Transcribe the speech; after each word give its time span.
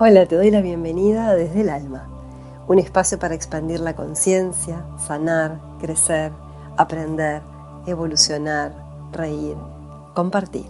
Hola, 0.00 0.26
te 0.26 0.36
doy 0.36 0.52
la 0.52 0.60
bienvenida 0.60 1.34
desde 1.34 1.62
el 1.62 1.70
alma, 1.70 2.06
un 2.68 2.78
espacio 2.78 3.18
para 3.18 3.34
expandir 3.34 3.80
la 3.80 3.96
conciencia, 3.96 4.86
sanar, 4.96 5.58
crecer, 5.80 6.30
aprender, 6.76 7.42
evolucionar, 7.84 8.72
reír, 9.10 9.56
compartir. 10.14 10.68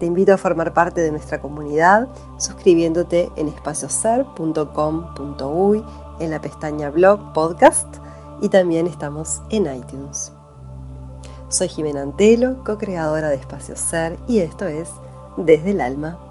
Te 0.00 0.06
invito 0.06 0.32
a 0.32 0.38
formar 0.38 0.72
parte 0.72 1.02
de 1.02 1.10
nuestra 1.10 1.42
comunidad 1.42 2.08
suscribiéndote 2.38 3.30
en 3.36 3.48
espacioser.com.uy 3.48 5.84
en 6.18 6.30
la 6.30 6.40
pestaña 6.40 6.88
blog 6.88 7.34
podcast 7.34 7.96
y 8.40 8.48
también 8.48 8.86
estamos 8.86 9.42
en 9.50 9.66
iTunes. 9.66 10.32
Soy 11.50 11.68
Jimena 11.68 12.00
Antelo, 12.00 12.64
co-creadora 12.64 13.28
de 13.28 13.36
Espacio 13.36 13.76
Ser 13.76 14.16
y 14.26 14.38
esto 14.38 14.66
es 14.66 14.88
Desde 15.36 15.72
el 15.72 15.82
Alma. 15.82 16.25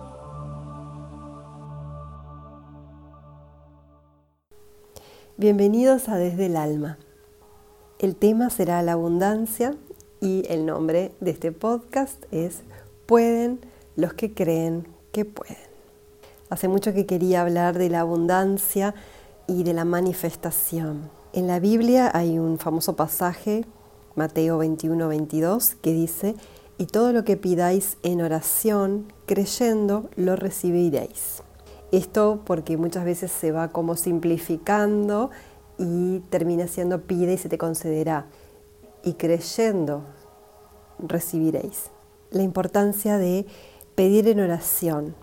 Bienvenidos 5.38 6.08
a 6.08 6.16
Desde 6.16 6.46
el 6.46 6.56
Alma. 6.56 6.98
El 8.00 8.16
tema 8.16 8.50
será 8.50 8.82
la 8.84 8.94
abundancia 8.94 9.76
y 10.22 10.44
el 10.48 10.66
nombre 10.66 11.12
de 11.20 11.32
este 11.32 11.52
podcast 11.52 12.24
es 12.32 12.62
Pueden 13.06 13.60
los 13.98 14.14
que 14.14 14.34
creen 14.34 14.88
que 15.12 15.26
pueden. 15.26 15.58
Hace 16.50 16.70
mucho 16.70 16.94
que 16.94 17.06
quería 17.06 17.42
hablar 17.42 17.78
de 17.78 17.90
la 17.90 18.00
abundancia 18.00 18.96
y 19.46 19.64
de 19.64 19.74
la 19.74 19.84
manifestación. 19.84 21.10
En 21.34 21.48
la 21.48 21.60
Biblia 21.60 22.10
hay 22.14 22.40
un 22.40 22.58
famoso 22.58 22.96
pasaje, 22.96 23.66
Mateo 24.16 24.60
21, 24.60 25.06
22, 25.10 25.76
que 25.82 25.92
dice, 25.92 26.36
y 26.78 26.86
todo 26.86 27.12
lo 27.12 27.26
que 27.26 27.36
pidáis 27.36 27.98
en 28.04 28.22
oración, 28.22 29.12
creyendo, 29.26 30.10
lo 30.16 30.38
recibiréis. 30.38 31.45
Esto 31.96 32.42
porque 32.44 32.76
muchas 32.76 33.06
veces 33.06 33.32
se 33.32 33.54
va 33.54 33.70
como 33.70 33.96
simplificando 33.96 35.32
y 35.78 36.20
termina 36.30 36.68
siendo 36.68 37.04
pide 37.04 37.36
y 37.36 37.38
se 37.38 37.48
te 37.48 37.58
concederá. 37.58 38.26
Y 39.06 39.14
creyendo 39.14 40.04
recibiréis. 41.00 41.92
La 42.32 42.44
importancia 42.44 43.18
de 43.18 43.46
pedir 43.96 44.28
en 44.28 44.42
oración. 44.42 45.16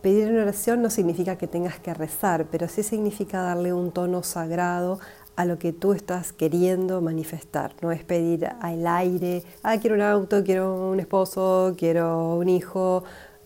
Pedir 0.00 0.28
en 0.28 0.38
oración 0.38 0.80
no 0.80 0.88
significa 0.88 1.36
que 1.36 1.46
tengas 1.46 1.78
que 1.78 1.92
rezar, 1.92 2.46
pero 2.50 2.68
sí 2.68 2.82
significa 2.82 3.42
darle 3.42 3.74
un 3.74 3.92
tono 3.92 4.22
sagrado 4.22 5.00
a 5.36 5.44
lo 5.44 5.58
que 5.58 5.74
tú 5.74 5.92
estás 5.92 6.32
queriendo 6.32 7.02
manifestar. 7.02 7.74
No 7.82 7.92
es 7.92 8.02
pedir 8.02 8.48
al 8.62 8.86
aire, 8.86 9.42
ah, 9.62 9.76
quiero 9.78 9.94
un 9.94 10.02
auto, 10.02 10.42
quiero 10.42 10.88
un 10.88 11.00
esposo, 11.00 11.74
quiero 11.76 12.36
un 12.36 12.48
hijo, 12.48 13.04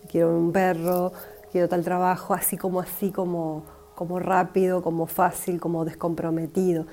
quiero 0.09 0.29
un 0.33 0.53
perro 0.53 1.11
quiero 1.51 1.69
tal 1.69 1.83
trabajo, 1.83 2.33
así 2.33 2.57
como 2.57 2.79
así, 2.79 3.11
como, 3.11 3.63
como 3.95 4.19
rápido, 4.19 4.81
como 4.81 5.07
fácil, 5.07 5.59
como 5.59 5.85
descomprometido. 5.85 6.85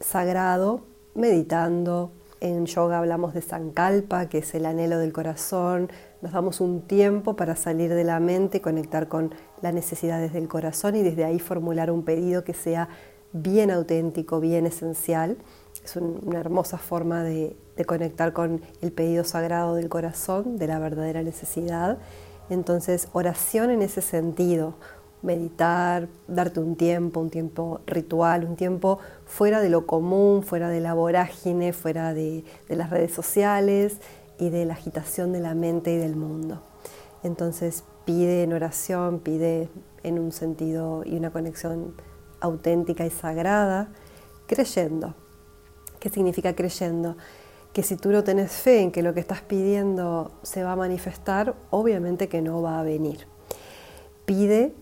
Sagrado, 0.00 0.82
meditando. 1.14 2.12
En 2.40 2.66
yoga 2.66 2.98
hablamos 2.98 3.34
de 3.34 3.40
Sankalpa, 3.40 4.26
que 4.26 4.38
es 4.38 4.54
el 4.56 4.66
anhelo 4.66 4.98
del 4.98 5.12
corazón. 5.12 5.90
Nos 6.22 6.32
damos 6.32 6.60
un 6.60 6.82
tiempo 6.82 7.36
para 7.36 7.54
salir 7.54 7.94
de 7.94 8.02
la 8.02 8.18
mente, 8.18 8.60
conectar 8.60 9.06
con 9.06 9.32
las 9.60 9.72
necesidades 9.72 10.32
del 10.32 10.48
corazón 10.48 10.96
y 10.96 11.02
desde 11.02 11.24
ahí 11.24 11.38
formular 11.38 11.92
un 11.92 12.02
pedido 12.02 12.42
que 12.42 12.52
sea 12.52 12.88
bien 13.32 13.70
auténtico, 13.70 14.40
bien 14.40 14.66
esencial. 14.66 15.36
Es 15.84 15.94
una 15.94 16.40
hermosa 16.40 16.78
forma 16.78 17.22
de, 17.22 17.56
de 17.76 17.84
conectar 17.84 18.32
con 18.32 18.60
el 18.80 18.90
pedido 18.90 19.22
sagrado 19.22 19.76
del 19.76 19.88
corazón, 19.88 20.56
de 20.58 20.66
la 20.66 20.80
verdadera 20.80 21.22
necesidad. 21.22 21.98
Entonces, 22.52 23.08
oración 23.14 23.70
en 23.70 23.80
ese 23.80 24.02
sentido, 24.02 24.74
meditar, 25.22 26.08
darte 26.28 26.60
un 26.60 26.76
tiempo, 26.76 27.18
un 27.18 27.30
tiempo 27.30 27.80
ritual, 27.86 28.44
un 28.44 28.56
tiempo 28.56 28.98
fuera 29.24 29.62
de 29.62 29.70
lo 29.70 29.86
común, 29.86 30.42
fuera 30.42 30.68
de 30.68 30.80
la 30.80 30.92
vorágine, 30.92 31.72
fuera 31.72 32.12
de, 32.12 32.44
las 32.68 32.90
redes 32.90 33.14
sociales 33.14 33.96
y 34.38 34.50
de 34.50 34.66
la 34.66 34.74
agitación 34.74 35.32
de 35.32 35.40
la 35.40 35.54
mente 35.54 35.94
y 35.94 35.96
del 35.96 36.14
mundo. 36.14 36.60
Entonces 37.22 37.84
pide 38.04 38.42
en 38.42 38.52
oración, 38.52 39.20
pide 39.20 39.70
en 40.02 40.18
un 40.18 40.30
sentido 40.30 41.04
y 41.06 41.16
una 41.16 41.30
conexión 41.30 41.94
auténtica 42.40 43.06
y 43.06 43.10
sagrada, 43.10 43.88
creyendo. 44.46 45.14
¿Qué 46.00 46.10
significa 46.10 46.54
creyendo? 46.54 47.16
Que 47.72 47.82
si 47.82 47.96
tú 47.96 48.10
no 48.10 48.22
tenés 48.22 48.52
fe 48.52 48.80
en 48.80 48.92
que 48.92 49.02
lo 49.02 49.14
que 49.14 49.20
estás 49.20 49.40
pidiendo 49.40 50.32
se 50.42 50.62
va 50.62 50.72
a 50.72 50.76
manifestar, 50.76 51.54
obviamente 51.70 52.28
que 52.28 52.42
no 52.42 52.60
va 52.60 52.78
a 52.78 52.82
venir. 52.82 53.26
Pide 54.26 54.74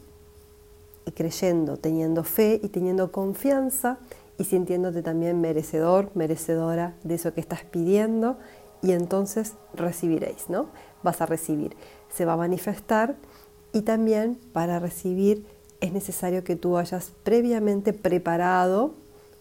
y 1.07 1.13
creyendo, 1.13 1.77
teniendo 1.77 2.25
fe 2.25 2.61
y 2.63 2.69
teniendo 2.69 3.13
confianza 3.13 3.99
y 4.39 4.45
sintiéndote 4.45 5.03
también 5.03 5.41
merecedor, 5.41 6.11
merecedora 6.15 6.95
de 7.05 7.15
eso 7.15 7.33
que 7.33 7.41
estás 7.41 7.65
pidiendo 7.65 8.39
y 8.83 8.93
entonces 8.93 9.55
recibiréis, 9.75 10.49
¿no? 10.49 10.67
Vas 11.03 11.21
a 11.21 11.27
recibir, 11.27 11.77
se 12.11 12.25
va 12.25 12.33
a 12.33 12.37
manifestar 12.39 13.17
y 13.73 13.83
también 13.83 14.39
para 14.53 14.79
recibir 14.79 15.47
es 15.81 15.93
necesario 15.93 16.45
que 16.45 16.57
tú 16.57 16.77
hayas 16.77 17.13
previamente 17.23 17.93
preparado 17.93 18.95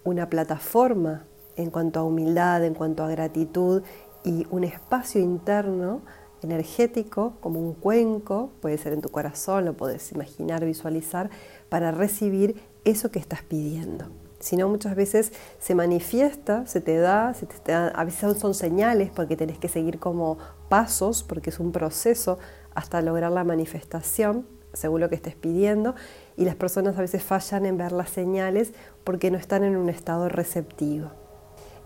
una 0.03 0.29
plataforma 0.29 1.25
en 1.59 1.71
cuanto 1.71 1.99
a 1.99 2.03
humildad, 2.03 2.63
en 2.63 2.73
cuanto 2.73 3.03
a 3.03 3.09
gratitud 3.09 3.83
y 4.23 4.47
un 4.49 4.63
espacio 4.63 5.19
interno 5.19 6.01
energético, 6.41 7.33
como 7.41 7.59
un 7.59 7.73
cuenco, 7.73 8.51
puede 8.61 8.77
ser 8.77 8.93
en 8.93 9.01
tu 9.01 9.09
corazón, 9.09 9.65
lo 9.65 9.73
puedes 9.75 10.11
imaginar, 10.13 10.63
visualizar, 10.63 11.29
para 11.67 11.91
recibir 11.91 12.55
eso 12.85 13.11
que 13.11 13.19
estás 13.19 13.41
pidiendo. 13.43 14.05
Si 14.39 14.55
no, 14.55 14.69
muchas 14.69 14.95
veces 14.95 15.33
se 15.59 15.75
manifiesta, 15.75 16.65
se 16.65 16.79
te 16.79 16.97
da, 16.97 17.33
se 17.33 17.45
te 17.45 17.73
a 17.73 18.03
veces 18.05 18.39
son 18.39 18.53
señales 18.53 19.11
porque 19.13 19.35
tenés 19.35 19.57
que 19.57 19.67
seguir 19.67 19.99
como 19.99 20.37
pasos, 20.69 21.23
porque 21.23 21.49
es 21.49 21.59
un 21.59 21.73
proceso 21.73 22.39
hasta 22.73 23.01
lograr 23.01 23.33
la 23.33 23.43
manifestación, 23.43 24.45
según 24.71 25.01
lo 25.01 25.09
que 25.09 25.15
estés 25.15 25.35
pidiendo, 25.35 25.93
y 26.37 26.45
las 26.45 26.55
personas 26.55 26.97
a 26.97 27.01
veces 27.01 27.21
fallan 27.21 27.65
en 27.65 27.77
ver 27.77 27.91
las 27.91 28.11
señales 28.11 28.71
porque 29.03 29.29
no 29.29 29.37
están 29.37 29.65
en 29.65 29.75
un 29.75 29.89
estado 29.89 30.29
receptivo. 30.29 31.18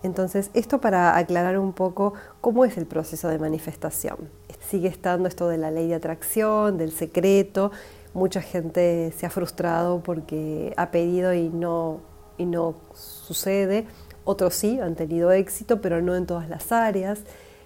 Entonces, 0.04 0.50
esto 0.52 0.82
para 0.82 1.16
aclarar 1.16 1.58
un 1.58 1.72
poco 1.72 2.12
cómo 2.42 2.66
es 2.66 2.76
el 2.76 2.84
proceso 2.84 3.28
de 3.28 3.38
manifestación. 3.38 4.28
Sigue 4.68 4.88
estando 4.88 5.28
esto 5.28 5.48
de 5.48 5.56
la 5.56 5.70
ley 5.70 5.88
de 5.88 5.94
atracción, 5.94 6.76
del 6.76 6.92
secreto. 6.92 7.72
Mucha 8.12 8.42
gente 8.42 9.14
se 9.16 9.24
ha 9.24 9.30
frustrado 9.30 10.02
porque 10.02 10.74
ha 10.76 10.90
pedido 10.90 11.32
y 11.32 11.48
no, 11.48 12.00
y 12.36 12.44
no 12.44 12.74
sucede. 12.92 13.86
Otros 14.24 14.54
sí 14.54 14.78
han 14.78 14.94
tenido 14.94 15.32
éxito, 15.32 15.80
pero 15.80 16.02
no 16.02 16.14
en 16.14 16.26
todas 16.26 16.50
las 16.50 16.70
áreas. 16.70 17.20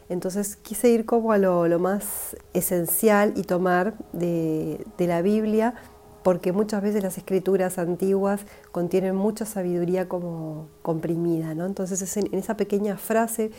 Entonces 0.09 0.55
quise 0.55 0.91
ir 0.91 1.07
como 1.07 1.33
a 1.33 1.39
lo, 1.39 1.67
más 1.81 2.37
esencial 2.55 3.33
y 3.35 3.43
tomar 3.43 3.95
de, 4.13 4.87
de 4.97 5.07
la 5.09 5.23
Biblia 5.23 5.75
porque 6.23 6.53
muchas 6.53 6.83
veces 6.83 7.03
las 7.03 7.19
escrituras 7.19 7.79
antiguas 7.79 8.43
contienen 8.73 9.15
mucha 9.15 9.47
sabiduría 9.47 10.09
como 10.09 10.69
comprimida, 10.83 11.55
¿no? 11.55 11.67
Entonces 11.67 12.03
es 12.03 12.17
en, 12.17 12.33
esa 12.35 12.57
pequeña 12.57 12.97
frase 12.97 13.51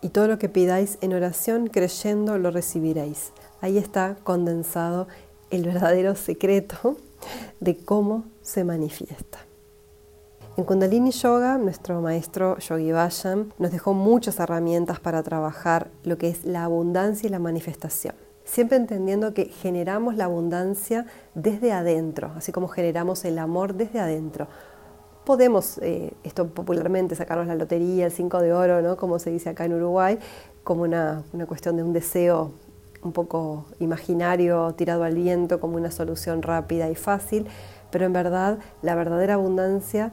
y 0.00 0.08
todo 0.10 0.28
lo 0.28 0.38
que 0.38 0.48
pidáis 0.48 0.98
en 1.00 1.14
oración 1.14 1.68
creyendo 1.68 2.38
lo 2.38 2.50
recibiréis. 2.50 3.32
Ahí 3.60 3.78
está 3.78 4.16
condensado 4.22 5.08
el 5.50 5.64
verdadero 5.64 6.14
secreto 6.14 6.96
de 7.60 7.76
cómo 7.76 8.24
se 8.42 8.64
manifiesta. 8.64 9.38
En 10.56 10.64
Kundalini 10.64 11.12
Yoga, 11.12 11.58
nuestro 11.58 12.00
maestro 12.00 12.58
Yogi 12.58 12.92
Vayan 12.92 13.52
nos 13.58 13.70
dejó 13.70 13.94
muchas 13.94 14.40
herramientas 14.40 15.00
para 15.00 15.22
trabajar 15.22 15.90
lo 16.02 16.18
que 16.18 16.28
es 16.28 16.44
la 16.44 16.64
abundancia 16.64 17.28
y 17.28 17.30
la 17.30 17.38
manifestación 17.38 18.29
siempre 18.50 18.76
entendiendo 18.76 19.32
que 19.32 19.44
generamos 19.44 20.16
la 20.16 20.24
abundancia 20.24 21.06
desde 21.34 21.70
adentro, 21.72 22.32
así 22.36 22.50
como 22.50 22.66
generamos 22.66 23.24
el 23.24 23.38
amor 23.38 23.74
desde 23.74 24.00
adentro. 24.00 24.48
Podemos, 25.24 25.78
eh, 25.78 26.14
esto 26.24 26.48
popularmente, 26.48 27.14
sacarnos 27.14 27.46
la 27.46 27.54
lotería, 27.54 28.06
el 28.06 28.12
5 28.12 28.40
de 28.40 28.52
oro, 28.52 28.82
¿no? 28.82 28.96
como 28.96 29.20
se 29.20 29.30
dice 29.30 29.50
acá 29.50 29.66
en 29.66 29.74
Uruguay, 29.74 30.18
como 30.64 30.82
una, 30.82 31.22
una 31.32 31.46
cuestión 31.46 31.76
de 31.76 31.84
un 31.84 31.92
deseo 31.92 32.50
un 33.02 33.12
poco 33.12 33.66
imaginario, 33.78 34.74
tirado 34.76 35.04
al 35.04 35.14
viento, 35.14 35.60
como 35.60 35.76
una 35.76 35.92
solución 35.92 36.42
rápida 36.42 36.90
y 36.90 36.96
fácil, 36.96 37.46
pero 37.92 38.04
en 38.04 38.12
verdad 38.12 38.58
la 38.82 38.96
verdadera 38.96 39.34
abundancia 39.34 40.10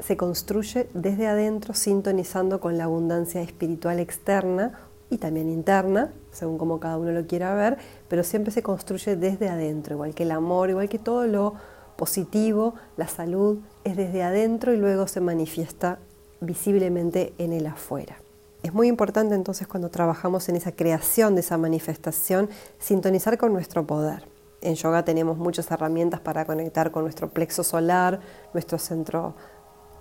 se 0.00 0.16
construye 0.16 0.88
desde 0.94 1.28
adentro, 1.28 1.74
sintonizando 1.74 2.58
con 2.60 2.76
la 2.76 2.84
abundancia 2.84 3.40
espiritual 3.40 4.00
externa 4.00 4.87
y 5.10 5.18
también 5.18 5.48
interna, 5.48 6.12
según 6.30 6.58
como 6.58 6.80
cada 6.80 6.98
uno 6.98 7.12
lo 7.12 7.26
quiera 7.26 7.54
ver, 7.54 7.78
pero 8.08 8.22
siempre 8.22 8.52
se 8.52 8.62
construye 8.62 9.16
desde 9.16 9.48
adentro, 9.48 9.94
igual 9.94 10.14
que 10.14 10.24
el 10.24 10.30
amor, 10.30 10.70
igual 10.70 10.88
que 10.88 10.98
todo 10.98 11.26
lo 11.26 11.54
positivo, 11.96 12.74
la 12.96 13.08
salud, 13.08 13.58
es 13.84 13.96
desde 13.96 14.22
adentro 14.22 14.72
y 14.72 14.76
luego 14.76 15.08
se 15.08 15.20
manifiesta 15.20 15.98
visiblemente 16.40 17.34
en 17.38 17.52
el 17.52 17.66
afuera. 17.66 18.16
Es 18.62 18.74
muy 18.74 18.88
importante 18.88 19.34
entonces 19.34 19.66
cuando 19.66 19.88
trabajamos 19.88 20.48
en 20.48 20.56
esa 20.56 20.72
creación 20.72 21.34
de 21.34 21.40
esa 21.40 21.58
manifestación, 21.58 22.48
sintonizar 22.78 23.38
con 23.38 23.52
nuestro 23.52 23.86
poder. 23.86 24.24
En 24.60 24.74
yoga 24.74 25.04
tenemos 25.04 25.38
muchas 25.38 25.70
herramientas 25.70 26.20
para 26.20 26.44
conectar 26.44 26.90
con 26.90 27.04
nuestro 27.04 27.30
plexo 27.30 27.62
solar, 27.62 28.20
nuestro 28.52 28.78
centro 28.78 29.34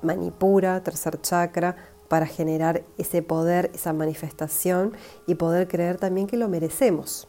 manipura, 0.02 0.82
tercer 0.82 1.22
chakra, 1.22 1.76
para 2.08 2.26
generar 2.26 2.84
ese 2.98 3.22
poder, 3.22 3.72
esa 3.74 3.94
manifestación 3.94 4.94
y 5.26 5.36
poder 5.36 5.68
creer 5.68 5.98
también 5.98 6.28
que 6.28 6.38
lo 6.38 6.48
merecemos. 6.48 7.28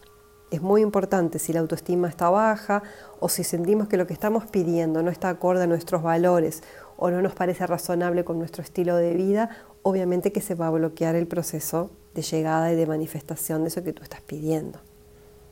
Es 0.51 0.63
muy 0.63 0.81
importante 0.81 1.39
si 1.39 1.53
la 1.53 1.61
autoestima 1.61 2.09
está 2.09 2.31
baja 2.31 2.83
o 3.21 3.29
si 3.29 3.45
sentimos 3.45 3.89
que 3.89 3.99
lo 3.99 4.07
que 4.07 4.15
estamos 4.15 4.47
pidiendo 4.47 5.03
no 5.03 5.11
está 5.11 5.29
acorde 5.29 5.65
a 5.65 5.67
nuestros 5.67 6.03
valores 6.03 6.63
o 6.97 7.11
no 7.11 7.21
nos 7.21 7.35
parece 7.35 7.67
razonable 7.67 8.25
con 8.25 8.39
nuestro 8.39 8.63
estilo 8.63 8.97
de 8.97 9.15
vida, 9.15 9.51
obviamente 9.83 10.33
que 10.33 10.41
se 10.41 10.55
va 10.55 10.69
a 10.69 10.71
bloquear 10.71 11.17
el 11.17 11.27
proceso 11.27 11.91
de 12.15 12.23
llegada 12.23 12.73
y 12.73 12.77
de 12.77 12.87
manifestación 12.87 13.63
de 13.63 13.69
eso 13.69 13.85
que 13.85 13.93
tú 13.93 14.03
estás 14.03 14.23
pidiendo. 14.23 14.81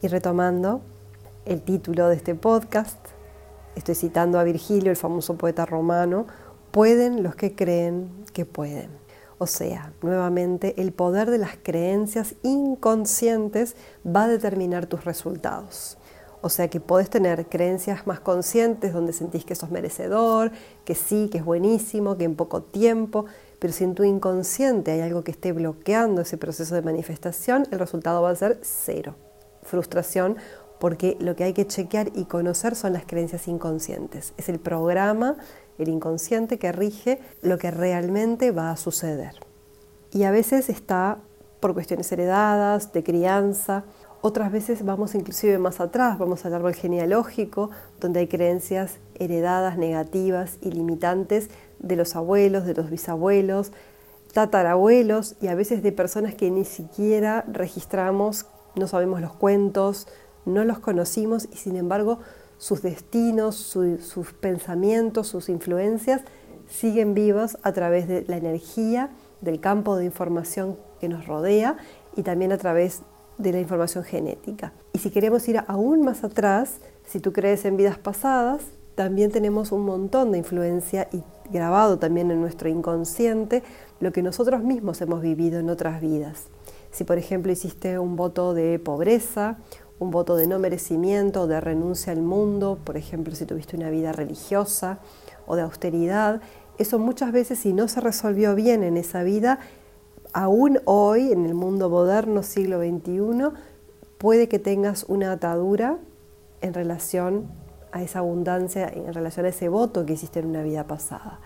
Y 0.01 0.09
retomando 0.09 0.81
el 1.45 1.63
título 1.63 2.09
de 2.09 2.17
este 2.17 2.35
podcast, 2.35 2.99
estoy 3.77 3.95
citando 3.95 4.39
a 4.39 4.45
Virgilio, 4.45 4.91
el 4.91 4.97
famoso 4.97 5.37
poeta 5.37 5.67
romano, 5.67 6.27
pueden 6.71 7.23
los 7.23 7.37
que 7.37 7.55
creen 7.55 8.11
que 8.33 8.45
pueden. 8.47 9.06
O 9.39 9.47
sea, 9.47 9.93
nuevamente, 10.03 10.81
el 10.81 10.93
poder 10.93 11.31
de 11.31 11.39
las 11.39 11.57
creencias 11.63 12.35
inconscientes 12.43 13.77
va 14.07 14.25
a 14.25 14.29
determinar 14.29 14.87
tus 14.87 15.05
resultados. 15.05 15.99
O 16.41 16.49
sea 16.49 16.69
que 16.69 16.81
podés 16.81 17.11
tener 17.11 17.47
creencias 17.47 18.07
más 18.07 18.21
conscientes 18.21 18.93
donde 18.93 19.13
sentís 19.13 19.45
que 19.45 19.55
sos 19.55 19.71
merecedor, 19.71 20.53
que 20.85 20.95
sí, 20.95 21.29
que 21.31 21.39
es 21.39 21.45
buenísimo, 21.45 22.17
que 22.17 22.25
en 22.25 22.37
poco 22.37 22.63
tiempo, 22.63 23.27
pero 23.59 23.73
si 23.73 23.85
en 23.85 23.95
tu 23.95 24.05
inconsciente 24.05 24.93
hay 24.93 25.01
algo 25.01 25.25
que 25.25 25.33
esté 25.33 25.53
bloqueando 25.53 26.23
ese 26.23 26.39
proceso 26.39 26.75
de 26.75 26.83
manifestación, 26.83 27.67
el 27.71 27.79
resultado 27.79 28.23
va 28.23 28.31
a 28.31 28.37
ser 28.37 28.59
cero. 28.63 29.17
Frustración 29.63 30.37
porque 30.79 31.17
lo 31.21 31.37
que 31.37 31.45
hay 31.45 31.53
que 31.53 31.67
chequear 31.67 32.11
y 32.15 32.25
conocer 32.25 32.75
son 32.75 32.93
las 32.93 33.05
creencias 33.07 33.49
inconscientes. 33.49 34.35
Es 34.37 34.49
el 34.49 34.59
programa 34.59 35.37
el 35.79 35.89
inconsciente 35.89 36.59
que 36.59 36.73
rige 36.73 37.21
lo 37.43 37.59
que 37.59 37.71
realmente 37.71 38.51
va 38.51 38.71
a 38.71 38.77
suceder. 38.77 39.35
Y 40.13 40.25
a 40.25 40.31
veces 40.31 40.69
está 40.69 41.19
por 41.61 41.75
cuestiones 41.75 42.11
heredadas, 42.13 42.93
de 42.93 43.03
crianza, 43.03 43.85
otras 44.23 44.51
veces 44.51 44.85
vamos 44.85 45.15
inclusive 45.15 45.59
más 45.59 45.81
atrás, 45.81 46.19
vamos 46.19 46.45
al 46.45 46.55
árbol 46.55 46.75
genealógico, 46.75 47.71
donde 48.01 48.21
hay 48.21 48.27
creencias 48.27 48.99
heredadas, 49.15 49.79
negativas 49.79 50.59
y 50.61 50.71
limitantes 50.71 51.51
de 51.79 51.97
los 51.97 52.17
abuelos, 52.17 52.65
de 52.65 52.75
los 52.75 52.91
bisabuelos, 52.91 53.73
tatarabuelos 54.33 55.37
y 55.41 55.49
a 55.49 55.55
veces 55.55 55.83
de 55.83 55.93
personas 55.93 56.35
que 56.35 56.51
ni 56.51 56.65
siquiera 56.65 57.45
registramos, 57.47 58.47
no 58.75 58.87
sabemos 58.89 59.21
los 59.21 59.33
cuentos, 59.33 60.09
no 60.47 60.65
los 60.65 60.79
conocimos 60.79 61.49
y 61.53 61.57
sin 61.57 61.77
embargo 61.77 62.21
sus 62.59 62.81
destinos, 62.83 63.57
sus 63.57 64.33
pensamientos, 64.33 65.27
sus 65.27 65.49
influencias 65.49 66.23
siguen 66.69 67.15
vivos 67.15 67.59
a 67.63 67.73
través 67.73 68.09
de 68.09 68.25
la 68.27 68.37
energía 68.37 69.11
del 69.41 69.61
campo 69.61 69.97
de 69.97 70.07
información 70.07 70.77
que 71.01 71.09
nos 71.09 71.27
rodea 71.27 71.77
y 72.17 72.23
también 72.23 72.53
a 72.53 72.59
través 72.59 73.03
de 73.39 73.53
la 73.53 73.61
información 73.61 74.05
genética. 74.05 74.73
Y 74.93 74.99
si 74.99 75.11
queremos 75.11 75.47
ir 75.49 75.63
aún 75.67 76.03
más 76.03 76.25
atrás, 76.25 76.79
si 77.05 77.21
tú 77.21 77.33
crees 77.33 77.65
en 77.67 77.77
vidas 77.77 77.99
pasadas, 77.99 78.63
también 78.95 79.31
tenemos 79.31 79.73
un 79.73 79.85
montón 79.85 80.33
de 80.33 80.39
influencia 80.39 81.09
y 81.13 81.23
grabado 81.53 81.99
también 81.99 82.31
en 82.31 82.41
nuestro 82.41 82.71
inconsciente 82.71 83.63
lo 84.01 84.11
que 84.11 84.23
nosotros 84.23 84.63
mismos 84.63 85.01
hemos 85.03 85.21
vivido 85.21 85.61
en 85.61 85.69
otras 85.69 86.01
vidas. 86.01 86.47
Si 86.91 87.05
por 87.05 87.19
ejemplo 87.19 87.53
hiciste 87.53 87.99
un 87.99 88.17
voto 88.17 88.55
de 88.55 88.79
pobreza 88.79 89.59
un 89.99 90.11
voto 90.11 90.37
de 90.37 90.47
no 90.47 90.59
merecimiento, 90.59 91.47
de 91.47 91.61
renuncia 91.61 92.13
al 92.13 92.23
mundo, 92.23 92.79
por 92.85 92.97
ejemplo, 92.97 93.35
si 93.35 93.47
tuviste 93.47 93.77
una 93.77 93.91
vida 93.91 94.13
religiosa 94.13 94.99
o 95.47 95.57
de 95.57 95.63
austeridad, 95.63 96.41
eso 96.79 96.99
muchas 96.99 97.33
veces 97.33 97.59
si 97.59 97.73
no 97.73 97.89
se 97.89 98.01
resolvió 98.01 98.55
bien 98.55 98.83
en 98.83 98.97
esa 98.97 99.23
vida, 99.23 99.59
aún 100.33 100.81
hoy, 100.85 101.33
en 101.33 101.47
el 101.47 101.55
mundo 101.55 101.89
moderno, 101.89 102.43
siglo 102.43 102.79
XXI, 102.81 103.57
puede 104.19 104.49
que 104.49 104.59
tengas 104.59 105.05
una 105.09 105.33
atadura 105.33 105.99
en 106.61 106.75
relación 106.75 107.47
a 107.93 108.03
esa 108.03 108.19
abundancia, 108.19 108.89
en 108.89 109.15
relación 109.15 109.47
a 109.47 109.51
ese 109.51 109.69
voto 109.69 110.05
que 110.05 110.13
hiciste 110.13 110.41
en 110.41 110.47
una 110.47 110.63
vida 110.63 110.87
pasada. 110.87 111.41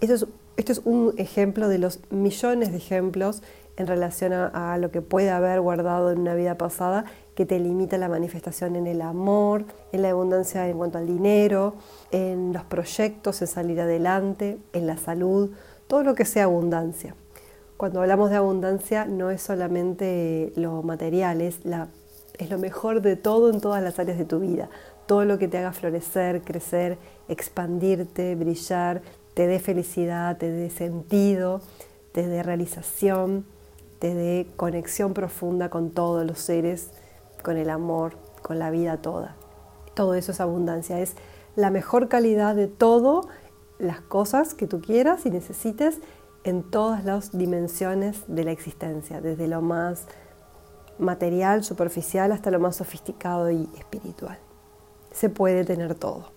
Esto 0.00 0.14
es, 0.14 0.26
esto 0.56 0.72
es 0.72 0.80
un 0.84 1.14
ejemplo 1.18 1.68
de 1.68 1.78
los 1.78 2.00
millones 2.10 2.72
de 2.72 2.78
ejemplos 2.78 3.42
en 3.76 3.86
relación 3.86 4.32
a, 4.32 4.78
lo 4.78 4.90
que 4.90 5.02
puede 5.02 5.30
haber 5.30 5.60
guardado 5.60 6.10
en 6.10 6.20
una 6.20 6.34
vida 6.34 6.56
pasada 6.56 7.04
que 7.34 7.44
te 7.44 7.58
limita 7.60 7.98
la 7.98 8.08
manifestación 8.08 8.76
en 8.76 8.86
el 8.86 9.02
amor, 9.02 9.64
en 9.92 10.02
la 10.02 10.10
abundancia 10.10 10.66
en 10.68 10.78
cuanto 10.78 10.98
al 10.98 11.06
dinero, 11.06 11.74
en 12.10 12.52
los 12.54 12.64
proyectos, 12.64 13.42
en 13.42 13.48
salir 13.48 13.80
adelante, 13.80 14.58
en 14.72 14.86
la 14.86 14.96
salud, 14.96 15.50
todo 15.86 16.02
lo 16.02 16.14
que 16.14 16.24
sea 16.24 16.44
abundancia. 16.44 17.14
Cuando 17.76 18.00
hablamos 18.00 18.30
de 18.30 18.36
abundancia 18.36 19.04
no 19.04 19.30
es 19.30 19.42
solamente 19.42 20.52
lo 20.56 20.82
material, 20.82 21.42
es, 21.42 21.60
es 22.38 22.50
lo 22.50 22.58
mejor 22.58 23.02
de 23.02 23.16
todo 23.16 23.50
en 23.50 23.60
todas 23.60 23.82
las 23.82 23.98
áreas 23.98 24.16
de 24.16 24.24
tu 24.24 24.40
vida. 24.40 24.70
Todo 25.04 25.26
lo 25.26 25.38
que 25.38 25.46
te 25.46 25.58
haga 25.58 25.72
florecer, 25.72 26.40
crecer, 26.40 26.96
expandirte, 27.28 28.34
brillar, 28.34 29.02
te 29.34 29.46
dé 29.46 29.60
felicidad, 29.60 30.38
te 30.38 30.50
dé 30.50 30.70
sentido, 30.70 31.60
te 32.12 32.26
dé 32.26 32.42
realización, 32.42 33.44
te 33.98 34.14
dé 34.14 34.48
conexión 34.56 35.14
profunda 35.14 35.70
con 35.70 35.90
todos 35.90 36.26
los 36.26 36.38
seres 36.38 36.90
con 37.42 37.56
el 37.56 37.70
amor, 37.70 38.14
con 38.42 38.58
la 38.58 38.70
vida 38.70 38.96
toda. 38.96 39.36
Todo 39.94 40.14
eso 40.14 40.32
es 40.32 40.40
abundancia, 40.40 40.98
es 40.98 41.14
la 41.54 41.70
mejor 41.70 42.08
calidad 42.08 42.56
de 42.56 42.66
todo, 42.66 43.28
las 43.78 44.00
cosas 44.00 44.54
que 44.54 44.66
tú 44.66 44.80
quieras 44.80 45.26
y 45.26 45.30
necesites 45.30 46.00
en 46.42 46.62
todas 46.62 47.04
las 47.04 47.36
dimensiones 47.36 48.24
de 48.26 48.42
la 48.42 48.50
existencia, 48.50 49.20
desde 49.20 49.46
lo 49.46 49.62
más 49.62 50.06
material, 50.98 51.62
superficial, 51.62 52.32
hasta 52.32 52.50
lo 52.50 52.58
más 52.58 52.76
sofisticado 52.76 53.50
y 53.50 53.68
espiritual. 53.76 54.38
Se 55.12 55.28
puede 55.28 55.64
tener 55.64 55.94
todo. 55.94 56.32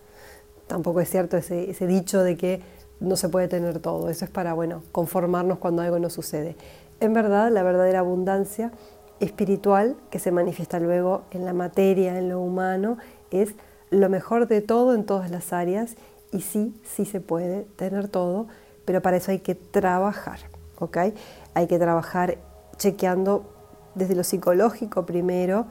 Tampoco 0.68 1.02
es 1.02 1.10
cierto 1.10 1.38
ese, 1.38 1.72
ese 1.72 1.88
dicho 1.88 2.24
de 2.24 2.38
que 2.38 2.62
no 3.00 3.16
se 3.16 3.30
puede 3.30 3.48
tener 3.48 3.80
todo. 3.80 4.10
Eso 4.10 4.26
es 4.26 4.32
para, 4.32 4.54
bueno, 4.54 4.84
conformarnos 4.92 5.58
cuando 5.58 5.82
algo 5.82 5.98
no 5.98 6.10
sucede. 6.10 6.56
En 7.00 7.14
verdad, 7.14 7.52
la 7.52 7.64
verdadera 7.64 8.00
abundancia 8.00 8.72
espiritual 9.20 9.96
que 10.10 10.20
se 10.20 10.32
manifiesta 10.32 10.80
luego 10.80 11.24
en 11.32 11.46
la 11.46 11.54
materia, 11.54 12.18
en 12.18 12.30
lo 12.30 12.40
humano, 12.40 12.98
es 13.32 13.56
lo 13.90 14.10
mejor 14.10 14.48
de 14.48 14.62
todo 14.62 14.94
en 14.94 15.06
todas 15.06 15.32
las 15.32 15.54
áreas 15.54 15.96
y 16.32 16.42
sí, 16.42 16.80
sí 16.84 17.06
se 17.06 17.22
puede 17.22 17.64
tener 17.76 18.08
todo, 18.08 18.48
pero 18.86 19.02
para 19.02 19.18
eso 19.18 19.32
hay 19.32 19.40
que 19.40 19.56
trabajar, 19.56 20.40
¿ok? 20.78 20.98
Hay 21.54 21.68
que 21.68 21.80
trabajar 21.80 22.38
chequeando 22.78 23.46
desde 23.96 24.16
lo 24.16 24.24
psicológico 24.24 25.06
primero 25.06 25.68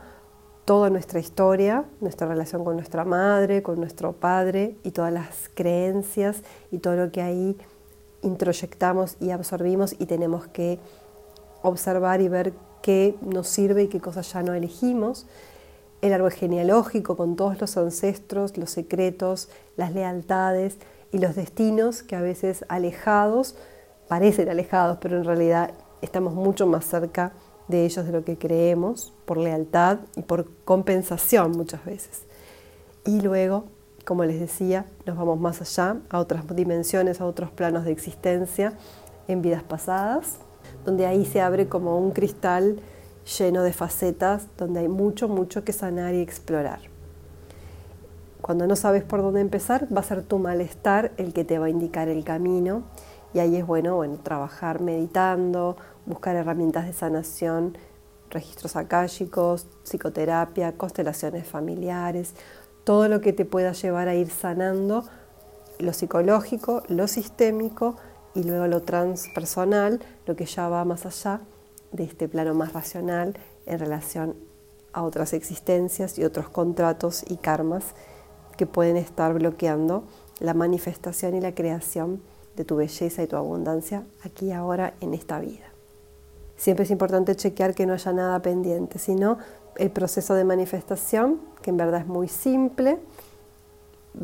toda 0.65 0.91
nuestra 0.91 1.19
historia, 1.19 1.85
nuestra 2.01 2.27
relación 2.27 2.65
con 2.65 2.77
nuestra 2.77 3.05
madre, 3.05 3.63
con 3.63 3.79
nuestro 3.81 4.13
padre 4.13 4.77
y 4.83 4.91
todas 4.91 5.13
las 5.13 5.49
creencias 5.55 6.43
y 6.71 6.79
todo 6.79 6.97
lo 6.97 7.11
que 7.11 7.23
ahí 7.23 7.57
introyectamos 8.21 9.17
y 9.21 9.31
absorbimos 9.31 9.95
y 9.99 10.07
tenemos 10.07 10.47
que 10.49 10.79
observar 11.63 12.21
y 12.21 12.29
ver 12.29 12.53
qué 12.83 13.17
nos 13.21 13.49
sirve 13.49 13.85
y 13.85 13.89
qué 13.89 14.01
cosas 14.01 14.33
ya 14.33 14.43
no 14.43 14.55
elegimos, 14.55 15.27
el 16.01 16.13
árbol 16.13 16.33
genealógico 16.33 17.17
con 17.17 17.37
todos 17.37 17.61
los 17.61 17.77
ancestros, 17.77 18.57
los 18.57 18.71
secretos, 18.71 19.49
las 19.77 19.93
lealtades 19.93 20.77
y 21.13 21.19
los 21.19 21.35
destinos 21.35 22.03
que 22.03 22.17
a 22.17 22.21
veces 22.21 22.65
alejados, 22.69 23.57
parecen 24.07 24.49
alejados, 24.49 24.99
pero 25.01 25.17
en 25.17 25.25
realidad 25.25 25.73
estamos 26.03 26.35
mucho 26.35 26.67
más 26.67 26.85
cerca 26.85 27.33
de 27.67 27.85
ellos 27.85 28.07
de 28.07 28.13
lo 28.13 28.25
que 28.25 28.39
creemos, 28.39 29.13
por 29.27 29.37
lealtad 29.37 29.99
y 30.17 30.23
por 30.23 30.49
compensación 30.65 31.53
muchas 31.53 31.85
veces. 31.85 32.23
Y 33.05 33.21
luego, 33.21 33.65
como 34.05 34.25
les 34.25 34.41
decía, 34.41 34.87
nos 35.05 35.19
vamos 35.19 35.39
más 35.39 35.61
allá, 35.61 36.01
a 36.09 36.21
otras 36.21 36.45
dimensiones, 36.55 37.21
a 37.21 37.27
otros 37.27 37.51
planos 37.51 37.85
de 37.85 37.93
existencia 37.93 38.73
en 39.27 39.43
vidas 39.43 39.63
pasadas 39.63 40.39
donde 40.85 41.07
ahí 41.07 41.25
se 41.25 41.41
abre 41.41 41.69
como 41.69 41.99
un 41.99 42.13
cristal 42.13 42.81
lleno 43.39 43.63
de 43.63 43.73
facetas, 43.73 44.47
donde 44.57 44.81
hay 44.81 44.89
mucho, 44.89 45.29
mucho 45.29 45.65
que 45.65 45.73
sanar 45.73 46.15
y 46.15 46.21
explorar. 46.21 46.81
Cuando 48.41 48.67
no 48.67 48.77
sabes 48.77 49.05
por 49.05 49.21
dónde 49.21 49.41
empezar, 49.41 49.87
va 49.95 50.01
a 50.01 50.05
ser 50.05 50.23
tu 50.23 50.39
malestar 50.39 51.13
el 51.17 51.33
que 51.33 51.45
te 51.45 51.59
va 51.59 51.67
a 51.67 51.71
indicar 51.71 52.09
el 52.09 52.25
camino 52.25 52.85
y 53.35 53.41
ahí 53.41 53.57
es 53.57 53.67
bueno, 53.67 53.97
bueno 53.97 54.19
trabajar 54.23 54.81
meditando, 54.81 55.77
buscar 56.07 56.37
herramientas 56.37 56.87
de 56.87 56.93
sanación, 56.93 57.77
registros 58.31 58.77
akáshicos, 58.77 59.67
psicoterapia, 59.83 60.73
constelaciones 60.73 61.47
familiares, 61.47 62.35
todo 62.85 63.09
lo 63.09 63.21
que 63.21 63.33
te 63.35 63.45
pueda 63.45 63.73
llevar 63.73 64.09
a 64.09 64.15
ir 64.15 64.31
sanando 64.31 65.05
lo 65.79 65.93
psicológico, 65.93 66.83
lo 66.89 67.07
sistémico 67.07 67.97
y 68.39 68.45
luego 68.45 68.69
lo 68.69 68.83
transpersonal, 68.83 69.99
lo 70.25 70.37
que 70.37 70.47
ya 70.47 70.69
va 70.69 70.85
más 70.85 71.05
allá 71.05 71.41
de 71.91 72.05
este 72.05 72.29
plano 72.29 72.55
más 72.55 72.73
racional 72.73 73.35
en 73.67 73.81
relación 73.81 74.37
a 74.93 75.03
otras 75.03 75.33
existencias 75.33 76.17
y 76.21 76.25
otros 76.25 76.49
contratos 76.49 77.25
y 77.29 77.39
karmas 77.39 77.85
que 78.57 78.65
pueden 78.65 78.97
estar 78.97 79.35
bloqueando 79.35 80.05
la 80.39 80.55
manifestación 80.55 81.35
y 81.35 81.41
la 81.41 81.53
creación 81.53 82.23
de 82.55 82.65
tu 82.65 82.77
belleza 82.77 83.25
y 83.25 83.27
tu 83.27 83.35
abundancia 83.35 84.05
aquí 84.23 84.53
ahora 84.53 84.95
en 85.01 85.15
esta 85.15 85.41
vida. 85.41 85.73
Siempre 86.57 86.85
es 86.85 86.93
importante 86.93 87.35
chequear 87.35 87.75
que 87.75 87.87
no 87.87 87.95
haya 87.95 88.13
nada 88.13 88.41
pendiente, 88.41 89.01
sino 89.01 89.39
el 89.75 89.91
proceso 89.91 90.35
de 90.35 90.45
manifestación, 90.45 91.41
que 91.61 91.71
en 91.71 91.77
verdad 91.77 92.03
es 92.03 92.07
muy 92.07 92.29
simple, 92.29 93.01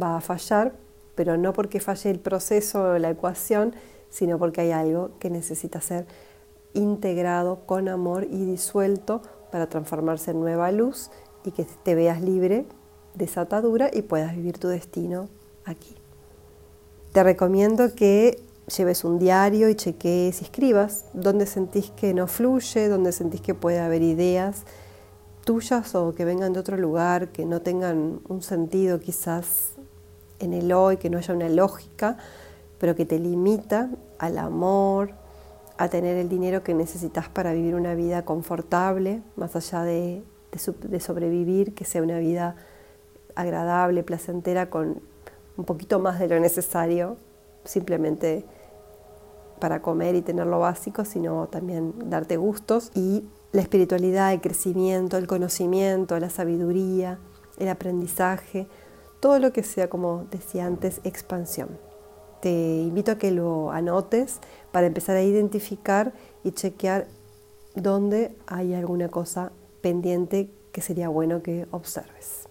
va 0.00 0.18
a 0.18 0.20
fallar, 0.20 0.72
pero 1.16 1.36
no 1.36 1.52
porque 1.52 1.80
falle 1.80 2.10
el 2.10 2.20
proceso 2.20 2.82
o 2.82 2.98
la 2.98 3.10
ecuación, 3.10 3.74
sino 4.14 4.38
porque 4.38 4.60
hay 4.60 4.70
algo 4.70 5.10
que 5.18 5.28
necesita 5.28 5.80
ser 5.80 6.06
integrado 6.72 7.66
con 7.66 7.88
amor 7.88 8.22
y 8.30 8.44
disuelto 8.44 9.22
para 9.50 9.68
transformarse 9.68 10.30
en 10.30 10.38
nueva 10.38 10.70
luz 10.70 11.10
y 11.44 11.50
que 11.50 11.66
te 11.82 11.96
veas 11.96 12.20
libre 12.20 12.64
de 13.14 13.24
esa 13.24 13.40
atadura 13.40 13.90
y 13.92 14.02
puedas 14.02 14.36
vivir 14.36 14.56
tu 14.58 14.68
destino 14.68 15.28
aquí. 15.64 15.96
Te 17.10 17.24
recomiendo 17.24 17.92
que 17.96 18.40
lleves 18.76 19.02
un 19.02 19.18
diario 19.18 19.68
y 19.68 19.74
cheques 19.74 20.40
y 20.40 20.44
escribas 20.44 21.06
dónde 21.12 21.46
sentís 21.46 21.90
que 21.90 22.14
no 22.14 22.28
fluye, 22.28 22.86
dónde 22.86 23.10
sentís 23.10 23.40
que 23.40 23.54
puede 23.54 23.80
haber 23.80 24.02
ideas 24.02 24.62
tuyas 25.44 25.92
o 25.96 26.14
que 26.14 26.24
vengan 26.24 26.52
de 26.52 26.60
otro 26.60 26.76
lugar, 26.76 27.32
que 27.32 27.44
no 27.44 27.62
tengan 27.62 28.20
un 28.28 28.42
sentido 28.42 29.00
quizás 29.00 29.72
en 30.38 30.52
el 30.52 30.70
hoy, 30.72 30.98
que 30.98 31.10
no 31.10 31.18
haya 31.18 31.34
una 31.34 31.48
lógica, 31.48 32.16
pero 32.78 32.94
que 32.94 33.06
te 33.06 33.18
limita 33.18 33.90
al 34.18 34.38
amor, 34.38 35.14
a 35.76 35.88
tener 35.88 36.16
el 36.16 36.28
dinero 36.28 36.62
que 36.62 36.74
necesitas 36.74 37.28
para 37.28 37.52
vivir 37.52 37.74
una 37.74 37.94
vida 37.94 38.24
confortable, 38.24 39.22
más 39.36 39.56
allá 39.56 39.82
de, 39.82 40.22
sobrevivir, 41.00 41.74
que 41.74 41.84
sea 41.84 42.02
una 42.02 42.18
vida 42.18 42.54
agradable, 43.34 44.04
placentera, 44.04 44.70
con 44.70 45.00
un 45.56 45.64
poquito 45.64 45.98
más 45.98 46.20
de 46.20 46.28
lo 46.28 46.38
necesario, 46.38 47.16
simplemente 47.64 48.44
para 49.58 49.82
comer 49.82 50.14
y 50.14 50.22
tener 50.22 50.46
lo 50.46 50.60
básico, 50.60 51.04
sino 51.04 51.48
también 51.48 51.94
darte 52.10 52.36
gustos 52.36 52.90
y 52.94 53.28
la 53.52 53.62
espiritualidad, 53.62 54.32
el 54.32 54.40
crecimiento, 54.40 55.16
el 55.16 55.26
conocimiento, 55.26 56.18
la 56.18 56.30
sabiduría, 56.30 57.18
el 57.58 57.68
aprendizaje, 57.68 58.68
todo 59.20 59.38
lo 59.38 59.52
que 59.52 59.62
sea, 59.62 59.88
como 59.88 60.26
decía 60.30 60.66
antes, 60.66 61.00
expansión. 61.04 61.68
Te 62.44 62.82
invito 62.82 63.12
a 63.12 63.14
que 63.16 63.30
lo 63.30 63.70
anotes 63.70 64.38
para 64.70 64.86
empezar 64.86 65.16
a 65.16 65.22
identificar 65.22 66.12
y 66.42 66.52
chequear 66.52 67.06
dónde 67.74 68.36
hay 68.46 68.74
alguna 68.74 69.08
cosa 69.08 69.50
pendiente 69.80 70.50
que 70.70 70.82
sería 70.82 71.08
bueno 71.08 71.42
que 71.42 71.66
observes. 71.70 72.46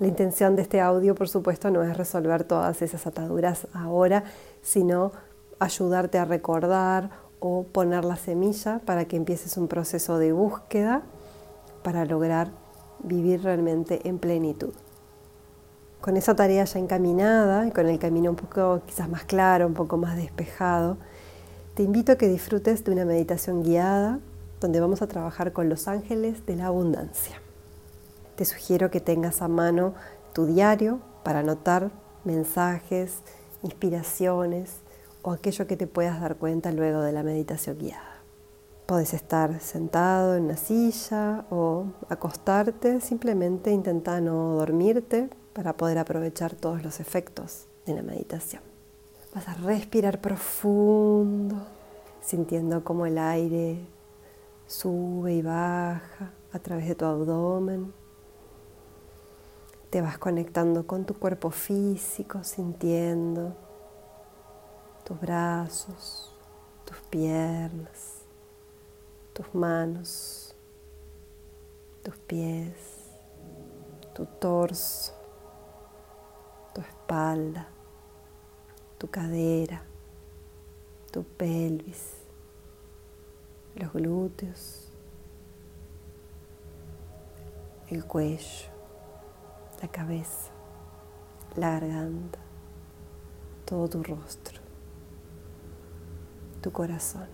La 0.00 0.06
intención 0.06 0.54
de 0.54 0.60
este 0.60 0.82
audio, 0.82 1.14
por 1.14 1.30
supuesto, 1.30 1.70
no 1.70 1.82
es 1.82 1.96
resolver 1.96 2.44
todas 2.44 2.82
esas 2.82 3.06
ataduras 3.06 3.68
ahora, 3.72 4.24
sino 4.60 5.12
ayudarte 5.60 6.18
a 6.18 6.26
recordar 6.26 7.08
o 7.38 7.62
poner 7.62 8.04
la 8.04 8.16
semilla 8.16 8.82
para 8.84 9.06
que 9.06 9.16
empieces 9.16 9.56
un 9.56 9.66
proceso 9.66 10.18
de 10.18 10.32
búsqueda 10.32 11.04
para 11.82 12.04
lograr 12.04 12.50
vivir 13.02 13.44
realmente 13.44 14.06
en 14.06 14.18
plenitud. 14.18 14.74
Con 16.00 16.16
esa 16.16 16.34
tarea 16.34 16.64
ya 16.64 16.78
encaminada 16.78 17.66
y 17.66 17.70
con 17.72 17.86
el 17.86 17.98
camino 17.98 18.30
un 18.30 18.36
poco 18.36 18.82
quizás 18.86 19.08
más 19.08 19.24
claro, 19.24 19.66
un 19.66 19.74
poco 19.74 19.96
más 19.96 20.16
despejado, 20.16 20.96
te 21.74 21.82
invito 21.82 22.12
a 22.12 22.16
que 22.16 22.28
disfrutes 22.28 22.84
de 22.84 22.92
una 22.92 23.04
meditación 23.04 23.62
guiada 23.62 24.18
donde 24.60 24.80
vamos 24.80 25.02
a 25.02 25.06
trabajar 25.06 25.52
con 25.52 25.68
los 25.68 25.88
ángeles 25.88 26.46
de 26.46 26.56
la 26.56 26.66
abundancia 26.66 27.40
te 28.40 28.46
sugiero 28.46 28.90
que 28.90 29.02
tengas 29.02 29.42
a 29.42 29.48
mano 29.48 29.92
tu 30.32 30.46
diario 30.46 31.00
para 31.24 31.40
anotar 31.40 31.90
mensajes, 32.24 33.18
inspiraciones 33.62 34.76
o 35.20 35.32
aquello 35.32 35.66
que 35.66 35.76
te 35.76 35.86
puedas 35.86 36.22
dar 36.22 36.36
cuenta 36.36 36.72
luego 36.72 37.02
de 37.02 37.12
la 37.12 37.22
meditación 37.22 37.76
guiada. 37.76 38.22
Puedes 38.86 39.12
estar 39.12 39.60
sentado 39.60 40.36
en 40.36 40.44
una 40.44 40.56
silla 40.56 41.44
o 41.50 41.84
acostarte, 42.08 43.02
simplemente 43.02 43.72
intenta 43.72 44.22
no 44.22 44.54
dormirte 44.54 45.28
para 45.52 45.76
poder 45.76 45.98
aprovechar 45.98 46.54
todos 46.54 46.82
los 46.82 47.00
efectos 47.00 47.66
de 47.86 47.94
la 47.94 48.02
meditación. 48.02 48.62
Vas 49.34 49.48
a 49.48 49.54
respirar 49.54 50.20
profundo, 50.20 51.56
sintiendo 52.20 52.82
cómo 52.84 53.06
el 53.06 53.18
aire 53.18 53.78
sube 54.66 55.34
y 55.34 55.42
baja 55.42 56.32
a 56.52 56.58
través 56.58 56.88
de 56.88 56.94
tu 56.94 57.04
abdomen 57.04 58.00
te 59.90 60.00
vas 60.00 60.18
conectando 60.18 60.86
con 60.86 61.04
tu 61.04 61.14
cuerpo 61.14 61.50
físico, 61.50 62.44
sintiendo 62.44 63.56
tus 65.04 65.20
brazos, 65.20 66.32
tus 66.84 66.96
piernas, 67.10 68.22
tus 69.32 69.52
manos, 69.52 70.54
tus 72.04 72.16
pies, 72.18 72.72
tu 74.14 74.24
torso, 74.26 75.12
espalda, 77.10 77.66
tu 78.96 79.08
cadera, 79.08 79.82
tu 81.10 81.24
pelvis, 81.24 82.12
los 83.74 83.92
glúteos, 83.92 84.92
el 87.88 88.04
cuello 88.04 88.70
la 89.82 89.88
cabeza, 89.88 90.50
la 91.56 91.70
garganta, 91.70 92.38
todo 93.64 93.88
tu 93.88 94.02
rostro, 94.02 94.60
tu 96.60 96.70
corazón. 96.70 97.26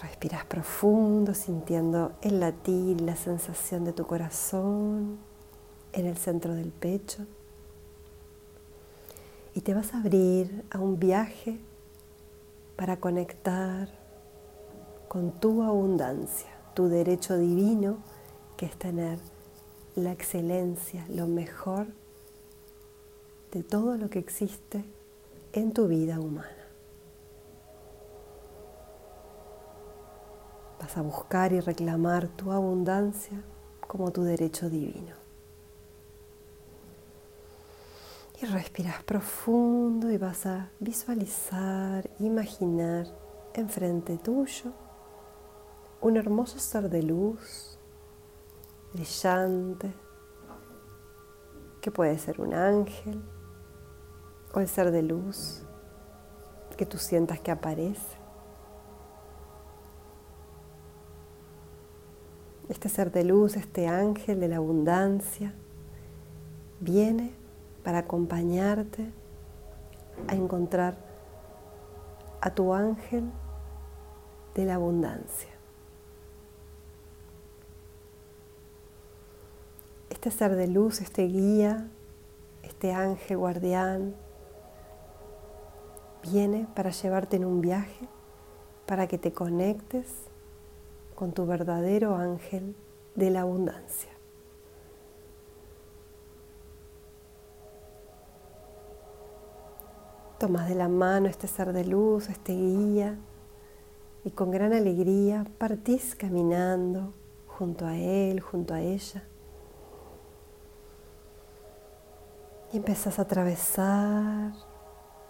Respiras 0.00 0.44
profundo 0.44 1.34
sintiendo 1.34 2.12
el 2.22 2.38
latir, 2.38 3.00
la 3.00 3.16
sensación 3.16 3.84
de 3.84 3.92
tu 3.92 4.06
corazón 4.06 5.27
en 5.92 6.06
el 6.06 6.16
centro 6.16 6.54
del 6.54 6.70
pecho. 6.70 7.26
Y 9.54 9.60
te 9.60 9.74
vas 9.74 9.94
a 9.94 10.00
abrir 10.00 10.64
a 10.70 10.78
un 10.78 10.98
viaje 10.98 11.58
para 12.76 12.98
conectar 12.98 13.88
con 15.08 15.32
tu 15.32 15.62
abundancia, 15.62 16.50
tu 16.74 16.88
derecho 16.88 17.36
divino 17.36 17.98
que 18.56 18.66
es 18.66 18.76
tener 18.76 19.18
la 19.96 20.12
excelencia, 20.12 21.06
lo 21.08 21.26
mejor 21.26 21.86
de 23.52 23.62
todo 23.62 23.96
lo 23.96 24.10
que 24.10 24.18
existe 24.18 24.84
en 25.52 25.72
tu 25.72 25.88
vida 25.88 26.20
humana. 26.20 26.50
Vas 30.80 30.96
a 30.96 31.02
buscar 31.02 31.52
y 31.52 31.60
reclamar 31.60 32.28
tu 32.28 32.52
abundancia 32.52 33.42
como 33.86 34.12
tu 34.12 34.22
derecho 34.22 34.70
divino. 34.70 35.27
Y 38.40 38.46
respiras 38.46 39.02
profundo 39.02 40.10
y 40.12 40.18
vas 40.18 40.46
a 40.46 40.70
visualizar, 40.78 42.08
imaginar 42.20 43.06
enfrente 43.54 44.16
tuyo 44.18 44.72
un 46.00 46.16
hermoso 46.16 46.58
ser 46.58 46.88
de 46.88 47.02
luz 47.02 47.78
brillante, 48.92 49.92
que 51.80 51.90
puede 51.90 52.18
ser 52.18 52.40
un 52.40 52.54
ángel 52.54 53.20
o 54.54 54.60
el 54.60 54.68
ser 54.68 54.90
de 54.90 55.02
luz 55.02 55.62
que 56.76 56.86
tú 56.86 56.96
sientas 56.96 57.40
que 57.40 57.50
aparece. 57.50 58.16
Este 62.68 62.88
ser 62.88 63.10
de 63.10 63.24
luz, 63.24 63.56
este 63.56 63.88
ángel 63.88 64.40
de 64.40 64.48
la 64.48 64.56
abundancia, 64.56 65.54
viene 66.80 67.34
para 67.88 68.00
acompañarte 68.00 69.10
a 70.26 70.34
encontrar 70.34 70.94
a 72.42 72.50
tu 72.50 72.74
ángel 72.74 73.24
de 74.54 74.66
la 74.66 74.74
abundancia. 74.74 75.48
este 80.10 80.30
ser 80.30 80.54
de 80.54 80.66
luz, 80.66 81.00
este 81.00 81.22
guía, 81.28 81.88
este 82.62 82.92
ángel 82.92 83.38
guardián, 83.38 84.14
viene 86.22 86.68
para 86.74 86.90
llevarte 86.90 87.36
en 87.36 87.46
un 87.46 87.62
viaje, 87.62 88.06
para 88.84 89.06
que 89.06 89.16
te 89.16 89.32
conectes 89.32 90.12
con 91.14 91.32
tu 91.32 91.46
verdadero 91.46 92.16
ángel 92.16 92.76
de 93.14 93.30
la 93.30 93.40
abundancia. 93.40 94.17
Tomas 100.38 100.68
de 100.68 100.76
la 100.76 100.88
mano 100.88 101.28
este 101.28 101.48
ser 101.48 101.72
de 101.72 101.84
luz, 101.84 102.28
este 102.28 102.52
guía, 102.52 103.18
y 104.24 104.30
con 104.30 104.52
gran 104.52 104.72
alegría 104.72 105.44
partís 105.58 106.14
caminando 106.14 107.12
junto 107.46 107.86
a 107.86 107.96
él, 107.96 108.38
junto 108.38 108.72
a 108.72 108.80
ella. 108.80 109.24
Y 112.72 112.76
empezás 112.76 113.18
a 113.18 113.22
atravesar 113.22 114.52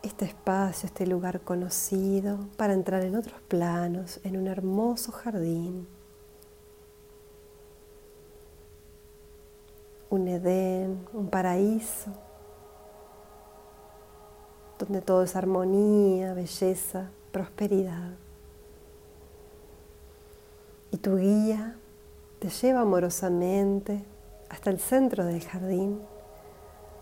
este 0.02 0.26
espacio, 0.26 0.86
este 0.86 1.06
lugar 1.06 1.40
conocido, 1.40 2.40
para 2.58 2.74
entrar 2.74 3.02
en 3.02 3.16
otros 3.16 3.40
planos, 3.48 4.20
en 4.24 4.36
un 4.36 4.46
hermoso 4.46 5.10
jardín. 5.12 5.88
Un 10.10 10.28
Edén, 10.28 11.06
un 11.14 11.28
paraíso, 11.30 12.12
donde 14.88 15.02
todo 15.02 15.22
es 15.22 15.36
armonía, 15.36 16.32
belleza, 16.32 17.10
prosperidad. 17.30 18.12
Y 20.90 20.96
tu 20.96 21.18
guía 21.18 21.76
te 22.38 22.48
lleva 22.48 22.80
amorosamente 22.80 24.02
hasta 24.48 24.70
el 24.70 24.80
centro 24.80 25.26
del 25.26 25.44
jardín, 25.44 26.00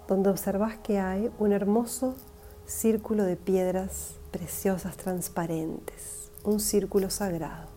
donde 0.08 0.30
observas 0.30 0.78
que 0.78 0.98
hay 0.98 1.30
un 1.38 1.52
hermoso 1.52 2.16
círculo 2.66 3.22
de 3.22 3.36
piedras 3.36 4.16
preciosas 4.32 4.96
transparentes, 4.96 6.32
un 6.42 6.58
círculo 6.58 7.08
sagrado. 7.08 7.68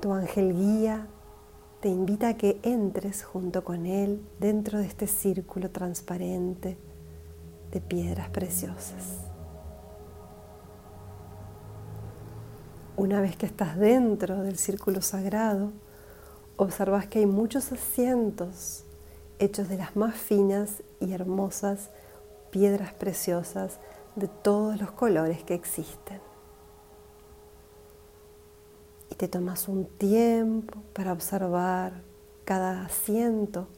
Tu 0.00 0.10
ángel 0.14 0.54
guía 0.54 1.08
te 1.84 1.90
invita 1.90 2.28
a 2.28 2.36
que 2.38 2.58
entres 2.62 3.24
junto 3.24 3.62
con 3.62 3.84
él 3.84 4.26
dentro 4.40 4.78
de 4.78 4.86
este 4.86 5.06
círculo 5.06 5.70
transparente 5.70 6.78
de 7.70 7.80
piedras 7.82 8.30
preciosas. 8.30 9.18
Una 12.96 13.20
vez 13.20 13.36
que 13.36 13.44
estás 13.44 13.76
dentro 13.76 14.40
del 14.40 14.56
círculo 14.56 15.02
sagrado, 15.02 15.72
observas 16.56 17.06
que 17.06 17.18
hay 17.18 17.26
muchos 17.26 17.70
asientos 17.70 18.86
hechos 19.38 19.68
de 19.68 19.76
las 19.76 19.94
más 19.94 20.14
finas 20.14 20.82
y 21.00 21.12
hermosas 21.12 21.90
piedras 22.48 22.94
preciosas 22.94 23.78
de 24.16 24.28
todos 24.28 24.80
los 24.80 24.90
colores 24.92 25.42
que 25.42 25.52
existen. 25.52 26.33
Y 29.14 29.16
te 29.16 29.28
tomas 29.28 29.68
un 29.68 29.84
tiempo 29.84 30.82
para 30.92 31.12
observar 31.12 32.02
cada 32.44 32.84
asiento 32.84 33.68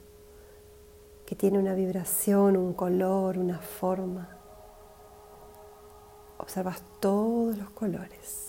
que 1.27 1.37
tiene 1.37 1.59
una 1.59 1.75
vibración, 1.75 2.57
un 2.57 2.73
color, 2.73 3.37
una 3.37 3.59
forma. 3.59 4.31
Observas 6.39 6.83
todos 7.01 7.59
los 7.59 7.69
colores. 7.69 8.45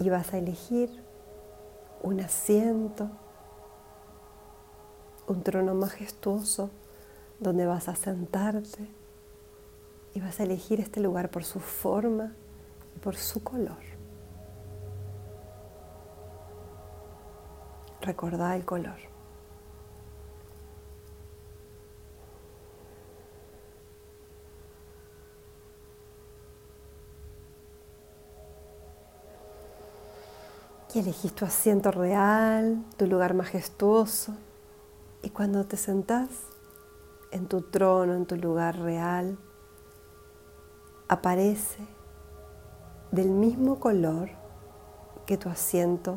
y 0.00 0.08
vas 0.08 0.32
a 0.32 0.38
elegir 0.38 0.88
un 2.04 2.20
asiento, 2.20 3.10
un 5.26 5.42
trono 5.42 5.74
majestuoso 5.74 6.70
donde 7.40 7.66
vas 7.66 7.88
a 7.88 7.96
sentarte 7.96 8.97
y 10.14 10.20
vas 10.20 10.40
a 10.40 10.44
elegir 10.44 10.80
este 10.80 11.00
lugar 11.00 11.30
por 11.30 11.44
su 11.44 11.60
forma 11.60 12.32
y 12.96 12.98
por 12.98 13.16
su 13.16 13.42
color. 13.42 13.76
Recordá 18.00 18.56
el 18.56 18.64
color. 18.64 18.96
Y 30.94 31.00
elegís 31.00 31.34
tu 31.34 31.44
asiento 31.44 31.90
real, 31.90 32.82
tu 32.96 33.06
lugar 33.06 33.34
majestuoso. 33.34 34.34
Y 35.22 35.30
cuando 35.30 35.64
te 35.64 35.76
sentás 35.76 36.28
en 37.30 37.46
tu 37.46 37.60
trono, 37.60 38.14
en 38.14 38.24
tu 38.24 38.36
lugar 38.36 38.78
real, 38.78 39.38
aparece 41.08 41.78
del 43.10 43.30
mismo 43.30 43.80
color 43.80 44.30
que 45.26 45.38
tu 45.38 45.48
asiento 45.48 46.16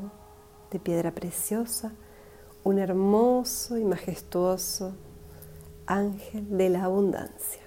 de 0.70 0.80
piedra 0.80 1.12
preciosa, 1.12 1.94
un 2.64 2.80
hermoso 2.80 3.78
y 3.78 3.84
majestuoso 3.84 4.94
ángel 5.86 6.58
de 6.58 6.70
la 6.70 6.86
abundancia. 6.86 7.62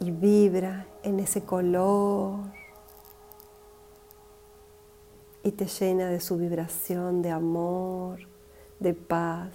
Y 0.00 0.10
vibra 0.10 0.86
en 1.02 1.20
ese 1.20 1.44
color 1.44 2.40
y 5.42 5.52
te 5.52 5.66
llena 5.66 6.08
de 6.08 6.20
su 6.20 6.36
vibración 6.36 7.22
de 7.22 7.30
amor, 7.30 8.20
de 8.78 8.94
paz, 8.94 9.52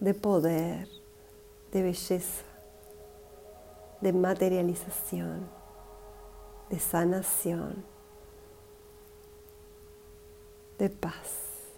de 0.00 0.14
poder, 0.14 0.88
de 1.72 1.82
belleza, 1.82 2.47
de 4.00 4.12
materialización, 4.12 5.48
de 6.70 6.78
sanación, 6.78 7.84
de 10.78 10.90
paz 10.90 11.72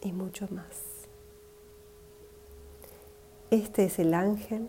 y 0.00 0.12
mucho 0.12 0.48
más. 0.50 0.82
Este 3.50 3.84
es 3.84 3.98
el 3.98 4.14
ángel 4.14 4.68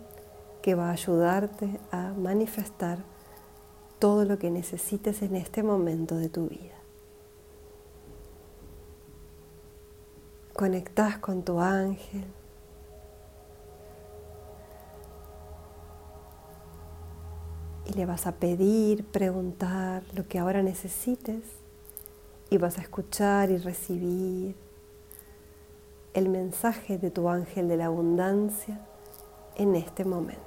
que 0.61 0.75
va 0.75 0.89
a 0.89 0.93
ayudarte 0.93 1.79
a 1.91 2.13
manifestar 2.13 2.99
todo 3.99 4.25
lo 4.25 4.37
que 4.37 4.51
necesites 4.51 5.21
en 5.21 5.35
este 5.35 5.63
momento 5.63 6.15
de 6.15 6.29
tu 6.29 6.47
vida. 6.47 6.75
conectás 10.55 11.17
con 11.17 11.43
tu 11.43 11.59
ángel. 11.59 12.23
Y 17.85 17.93
le 17.93 18.05
vas 18.05 18.27
a 18.27 18.33
pedir, 18.33 19.05
preguntar 19.05 20.03
lo 20.15 20.27
que 20.27 20.39
ahora 20.39 20.63
necesites 20.63 21.43
y 22.49 22.57
vas 22.57 22.77
a 22.77 22.81
escuchar 22.81 23.51
y 23.51 23.57
recibir 23.57 24.55
el 26.13 26.29
mensaje 26.29 26.97
de 26.97 27.11
tu 27.11 27.29
ángel 27.29 27.67
de 27.67 27.77
la 27.77 27.85
abundancia 27.87 28.79
en 29.57 29.75
este 29.75 30.05
momento. 30.05 30.44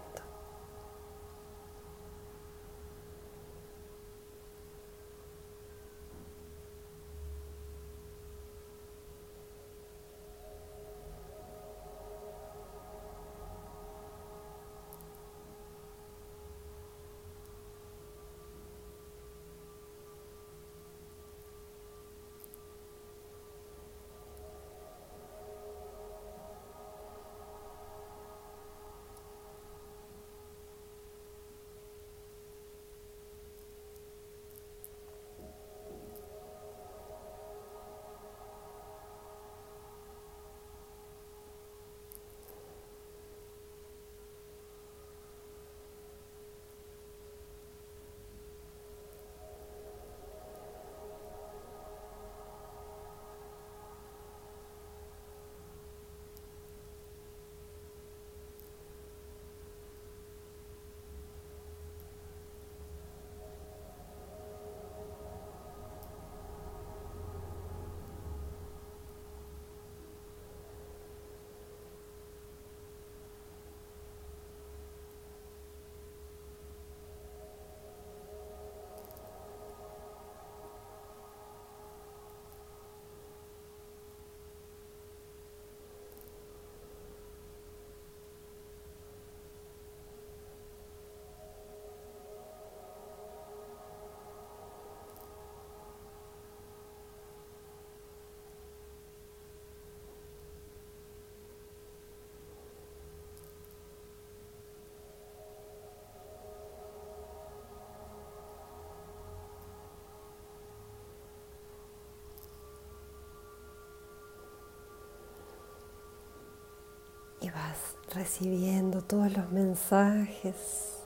Vas 117.55 117.97
recibiendo 118.15 119.03
todos 119.03 119.37
los 119.37 119.51
mensajes 119.51 120.99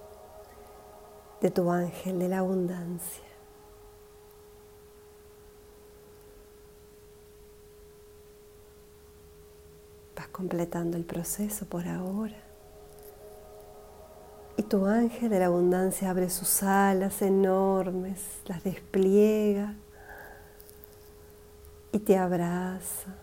de 1.41 1.51
tu 1.51 1.71
ángel 1.71 2.19
de 2.19 2.29
la 2.29 2.39
abundancia. 2.39 3.25
Vas 10.17 10.29
completando 10.29 10.97
el 10.97 11.05
proceso 11.05 11.67
por 11.67 11.87
ahora. 11.89 12.37
Y 14.57 14.63
tu 14.63 14.87
ángel 14.87 15.31
de 15.31 15.39
la 15.39 15.47
abundancia 15.47 16.11
abre 16.11 16.31
sus 16.31 16.63
alas 16.63 17.23
enormes, 17.23 18.21
las 18.47 18.63
despliega 18.63 19.75
y 21.91 21.99
te 21.99 22.17
abraza, 22.17 23.17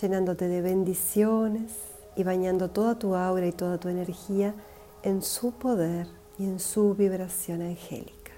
llenándote 0.00 0.48
de 0.48 0.60
bendiciones 0.60 1.72
y 2.16 2.24
bañando 2.24 2.70
toda 2.70 2.98
tu 2.98 3.14
aura 3.14 3.46
y 3.46 3.52
toda 3.52 3.78
tu 3.78 3.88
energía 3.88 4.54
en 5.02 5.22
su 5.22 5.52
poder 5.52 6.06
y 6.38 6.44
en 6.44 6.58
su 6.58 6.94
vibración 6.94 7.62
angélica, 7.62 8.32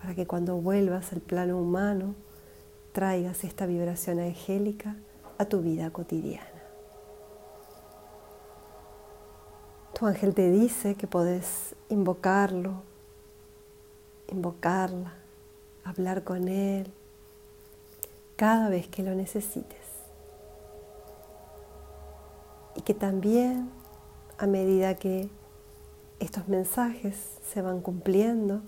para 0.00 0.14
que 0.14 0.26
cuando 0.26 0.56
vuelvas 0.56 1.12
al 1.12 1.20
plano 1.20 1.58
humano 1.58 2.14
traigas 2.92 3.44
esta 3.44 3.66
vibración 3.66 4.18
angélica 4.20 4.96
a 5.38 5.44
tu 5.44 5.60
vida 5.60 5.90
cotidiana. 5.90 6.48
Tu 9.98 10.06
ángel 10.06 10.34
te 10.34 10.50
dice 10.50 10.96
que 10.96 11.06
podés 11.06 11.76
invocarlo, 11.88 12.82
invocarla, 14.28 15.14
hablar 15.84 16.24
con 16.24 16.48
él 16.48 16.90
cada 18.36 18.68
vez 18.68 18.88
que 18.88 19.04
lo 19.04 19.14
necesites. 19.14 19.83
Que 22.84 22.94
también 22.94 23.70
a 24.38 24.46
medida 24.46 24.94
que 24.94 25.28
estos 26.20 26.48
mensajes 26.48 27.38
se 27.52 27.62
van 27.62 27.80
cumpliendo, 27.80 28.62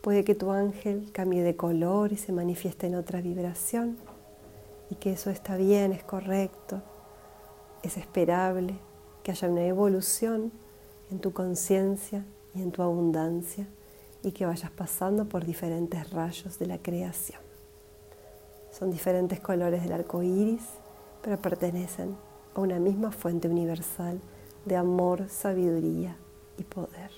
puede 0.00 0.24
que 0.24 0.34
tu 0.34 0.50
ángel 0.52 1.10
cambie 1.12 1.42
de 1.42 1.56
color 1.56 2.12
y 2.12 2.16
se 2.16 2.32
manifieste 2.32 2.86
en 2.86 2.94
otra 2.94 3.20
vibración 3.20 3.96
y 4.90 4.94
que 4.94 5.12
eso 5.12 5.30
está 5.30 5.56
bien, 5.56 5.92
es 5.92 6.02
correcto, 6.02 6.82
es 7.82 7.96
esperable, 7.96 8.78
que 9.22 9.32
haya 9.32 9.48
una 9.48 9.64
evolución 9.64 10.52
en 11.10 11.18
tu 11.18 11.32
conciencia 11.32 12.24
y 12.54 12.62
en 12.62 12.72
tu 12.72 12.82
abundancia 12.82 13.66
y 14.22 14.32
que 14.32 14.46
vayas 14.46 14.70
pasando 14.70 15.28
por 15.28 15.44
diferentes 15.44 16.10
rayos 16.10 16.58
de 16.58 16.66
la 16.66 16.78
creación. 16.78 17.40
Son 18.70 18.90
diferentes 18.90 19.40
colores 19.40 19.82
del 19.82 19.92
arco 19.92 20.22
iris, 20.22 20.62
pero 21.22 21.38
pertenecen 21.38 22.16
a 22.54 22.60
una 22.60 22.78
misma 22.78 23.10
fuente 23.10 23.48
universal 23.48 24.20
de 24.64 24.76
amor, 24.76 25.28
sabiduría 25.28 26.16
y 26.58 26.64
poder. 26.64 27.10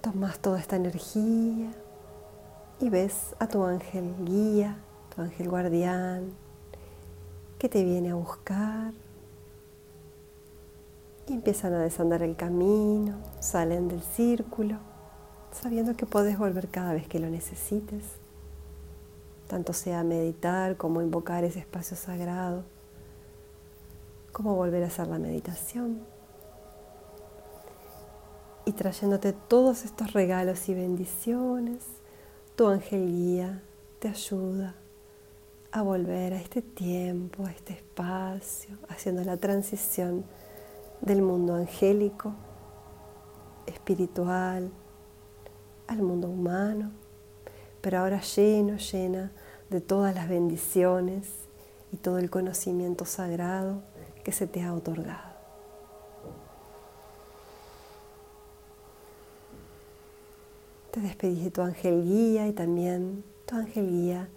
Tomas 0.00 0.38
toda 0.38 0.58
esta 0.58 0.76
energía 0.76 1.72
y 2.80 2.88
ves 2.88 3.34
a 3.38 3.48
tu 3.48 3.64
ángel 3.64 4.14
guía, 4.24 4.78
tu 5.14 5.22
ángel 5.22 5.48
guardián, 5.48 6.32
que 7.58 7.68
te 7.68 7.84
viene 7.84 8.10
a 8.10 8.14
buscar. 8.14 8.92
Y 11.26 11.32
empiezan 11.34 11.74
a 11.74 11.80
desandar 11.80 12.22
el 12.22 12.36
camino, 12.36 13.16
salen 13.40 13.88
del 13.88 14.00
círculo, 14.00 14.76
sabiendo 15.52 15.94
que 15.94 16.06
puedes 16.06 16.38
volver 16.38 16.68
cada 16.68 16.94
vez 16.94 17.06
que 17.06 17.18
lo 17.18 17.28
necesites, 17.28 18.04
tanto 19.48 19.72
sea 19.72 20.04
meditar 20.04 20.76
como 20.76 21.02
invocar 21.02 21.42
ese 21.42 21.58
espacio 21.58 21.96
sagrado 21.96 22.62
cómo 24.38 24.54
volver 24.54 24.84
a 24.84 24.86
hacer 24.86 25.08
la 25.08 25.18
meditación. 25.18 25.98
Y 28.64 28.72
trayéndote 28.72 29.32
todos 29.32 29.84
estos 29.84 30.12
regalos 30.12 30.68
y 30.68 30.74
bendiciones, 30.74 31.84
tu 32.54 32.68
ángel 32.68 33.08
guía 33.08 33.62
te 33.98 34.06
ayuda 34.06 34.76
a 35.72 35.82
volver 35.82 36.34
a 36.34 36.40
este 36.40 36.62
tiempo, 36.62 37.46
a 37.46 37.50
este 37.50 37.72
espacio, 37.72 38.78
haciendo 38.88 39.24
la 39.24 39.38
transición 39.38 40.24
del 41.00 41.20
mundo 41.20 41.54
angélico, 41.54 42.32
espiritual, 43.66 44.70
al 45.88 46.02
mundo 46.02 46.28
humano, 46.28 46.92
pero 47.80 47.98
ahora 47.98 48.20
lleno, 48.20 48.76
llena 48.76 49.32
de 49.70 49.80
todas 49.80 50.14
las 50.14 50.28
bendiciones 50.28 51.28
y 51.92 51.96
todo 51.96 52.18
el 52.18 52.30
conocimiento 52.30 53.04
sagrado 53.04 53.82
que 54.24 54.32
se 54.32 54.46
te 54.46 54.62
ha 54.62 54.74
otorgado. 54.74 55.28
Te 60.90 61.00
despedís 61.00 61.44
de 61.44 61.50
tu 61.50 61.62
ángel 61.62 62.02
guía 62.02 62.46
y 62.48 62.52
también 62.52 63.24
tu 63.46 63.56
ángel 63.56 63.88
guía 63.88 64.28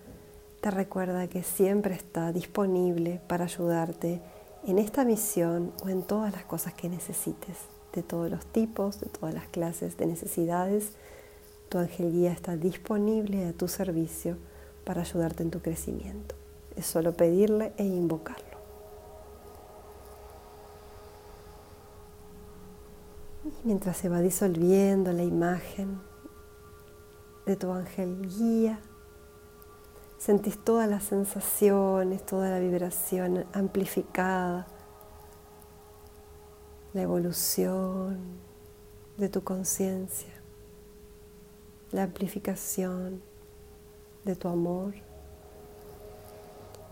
te 0.62 0.69
recuerda 0.69 1.27
que 1.27 1.41
siempre 1.41 1.95
está 1.95 2.32
disponible 2.32 3.19
para 3.27 3.45
ayudarte 3.45 4.21
en 4.67 4.77
esta 4.77 5.04
misión 5.04 5.73
o 5.84 5.89
en 5.89 6.04
todas 6.04 6.32
las 6.32 6.45
cosas 6.45 6.75
que 6.75 6.88
necesites, 6.88 7.58
de 7.93 8.04
todos 8.04 8.30
los 8.30 8.45
tipos, 8.45 8.99
de 9.01 9.08
todas 9.08 9.34
las 9.34 9.47
clases 9.47 9.97
de 9.97 10.06
necesidades. 10.06 10.91
Tu 11.71 11.79
ángel 11.79 12.12
guía 12.12 12.31
está 12.31 12.55
disponible 12.55 13.47
a 13.47 13.53
tu 13.53 13.67
servicio 13.67 14.38
para 14.84 15.01
ayudarte 15.01 15.41
en 15.41 15.49
tu 15.49 15.62
crecimiento. 15.62 16.36
Es 16.75 16.86
solo 16.86 17.13
pedirle 17.13 17.71
e 17.77 17.86
invocarlo. 17.86 18.51
mientras 23.63 23.97
se 23.97 24.10
va 24.10 24.21
disolviendo 24.21 25.12
la 25.13 25.23
imagen 25.23 25.99
de 27.45 27.55
tu 27.55 27.71
ángel 27.71 28.27
guía, 28.27 28.79
sentís 30.17 30.63
todas 30.63 30.89
las 30.89 31.03
sensaciones, 31.03 32.25
toda 32.25 32.49
la 32.49 32.60
vibración 32.60 33.45
amplificada, 33.53 34.67
la 36.93 37.01
evolución 37.01 38.19
de 39.17 39.29
tu 39.29 39.43
conciencia, 39.43 40.34
la 41.91 42.04
amplificación 42.04 43.21
de 44.23 44.36
tu 44.36 44.47
amor. 44.47 44.93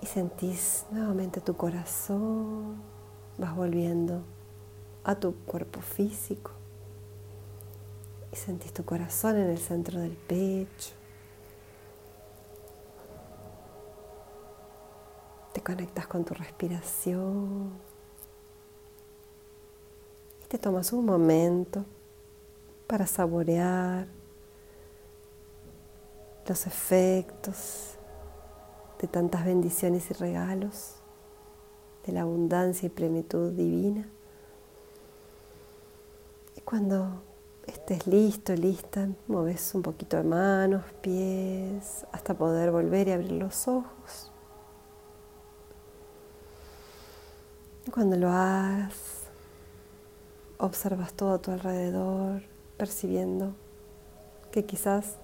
Y 0.01 0.05
sentís 0.05 0.85
nuevamente 0.91 1.41
tu 1.41 1.55
corazón, 1.55 2.81
vas 3.37 3.55
volviendo 3.55 4.21
a 5.03 5.15
tu 5.15 5.35
cuerpo 5.35 5.81
físico 5.81 6.51
y 8.31 8.35
sentís 8.35 8.71
tu 8.73 8.85
corazón 8.85 9.37
en 9.37 9.49
el 9.49 9.57
centro 9.57 9.99
del 9.99 10.15
pecho. 10.15 10.93
Te 15.53 15.61
conectas 15.61 16.07
con 16.07 16.23
tu 16.23 16.33
respiración 16.33 17.71
y 20.43 20.47
te 20.47 20.57
tomas 20.57 20.93
un 20.93 21.05
momento 21.05 21.83
para 22.87 23.05
saborear 23.05 24.07
los 26.49 26.65
efectos 26.65 27.91
de 28.99 29.07
tantas 29.07 29.45
bendiciones 29.45 30.09
y 30.09 30.13
regalos, 30.15 30.95
de 32.05 32.11
la 32.11 32.21
abundancia 32.21 32.87
y 32.87 32.89
plenitud 32.89 33.51
divina. 33.51 34.09
Y 36.57 36.61
cuando 36.61 37.21
estés 37.67 38.07
listo, 38.07 38.53
lista, 38.55 39.07
mueves 39.27 39.73
un 39.75 39.83
poquito 39.83 40.17
de 40.17 40.23
manos, 40.23 40.83
pies, 41.01 42.05
hasta 42.11 42.33
poder 42.33 42.71
volver 42.71 43.07
y 43.07 43.11
abrir 43.11 43.33
los 43.33 43.67
ojos. 43.67 44.31
Y 47.85 47.91
cuando 47.91 48.17
lo 48.17 48.29
hagas, 48.29 48.95
observas 50.57 51.13
todo 51.13 51.33
a 51.33 51.41
tu 51.41 51.51
alrededor, 51.51 52.41
percibiendo 52.75 53.53
que 54.51 54.65
quizás 54.65 55.17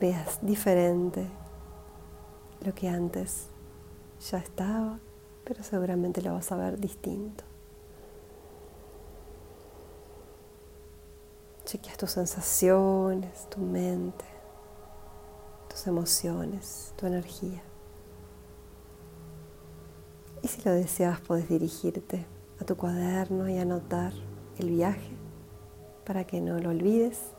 veas 0.00 0.38
diferente 0.42 1.26
lo 2.64 2.74
que 2.74 2.88
antes 2.88 3.48
ya 4.30 4.38
estaba, 4.38 4.98
pero 5.44 5.62
seguramente 5.62 6.22
lo 6.22 6.32
vas 6.32 6.50
a 6.52 6.56
ver 6.56 6.78
distinto. 6.78 7.44
Chequeas 11.64 11.96
tus 11.96 12.10
sensaciones, 12.12 13.48
tu 13.50 13.60
mente, 13.60 14.24
tus 15.68 15.86
emociones, 15.86 16.92
tu 16.96 17.06
energía. 17.06 17.62
Y 20.42 20.48
si 20.48 20.62
lo 20.62 20.72
deseas, 20.72 21.20
puedes 21.20 21.48
dirigirte 21.48 22.24
a 22.60 22.64
tu 22.64 22.76
cuaderno 22.76 23.48
y 23.48 23.58
anotar 23.58 24.12
el 24.58 24.70
viaje 24.70 25.10
para 26.04 26.24
que 26.24 26.40
no 26.40 26.58
lo 26.58 26.70
olvides. 26.70 27.35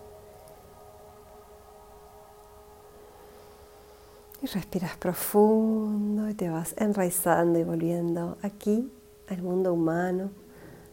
Respiras 4.53 4.95
profundo 4.95 6.29
y 6.29 6.33
te 6.33 6.49
vas 6.49 6.73
enraizando 6.77 7.59
y 7.59 7.63
volviendo 7.63 8.37
aquí 8.41 8.89
al 9.27 9.41
mundo 9.41 9.73
humano, 9.73 10.29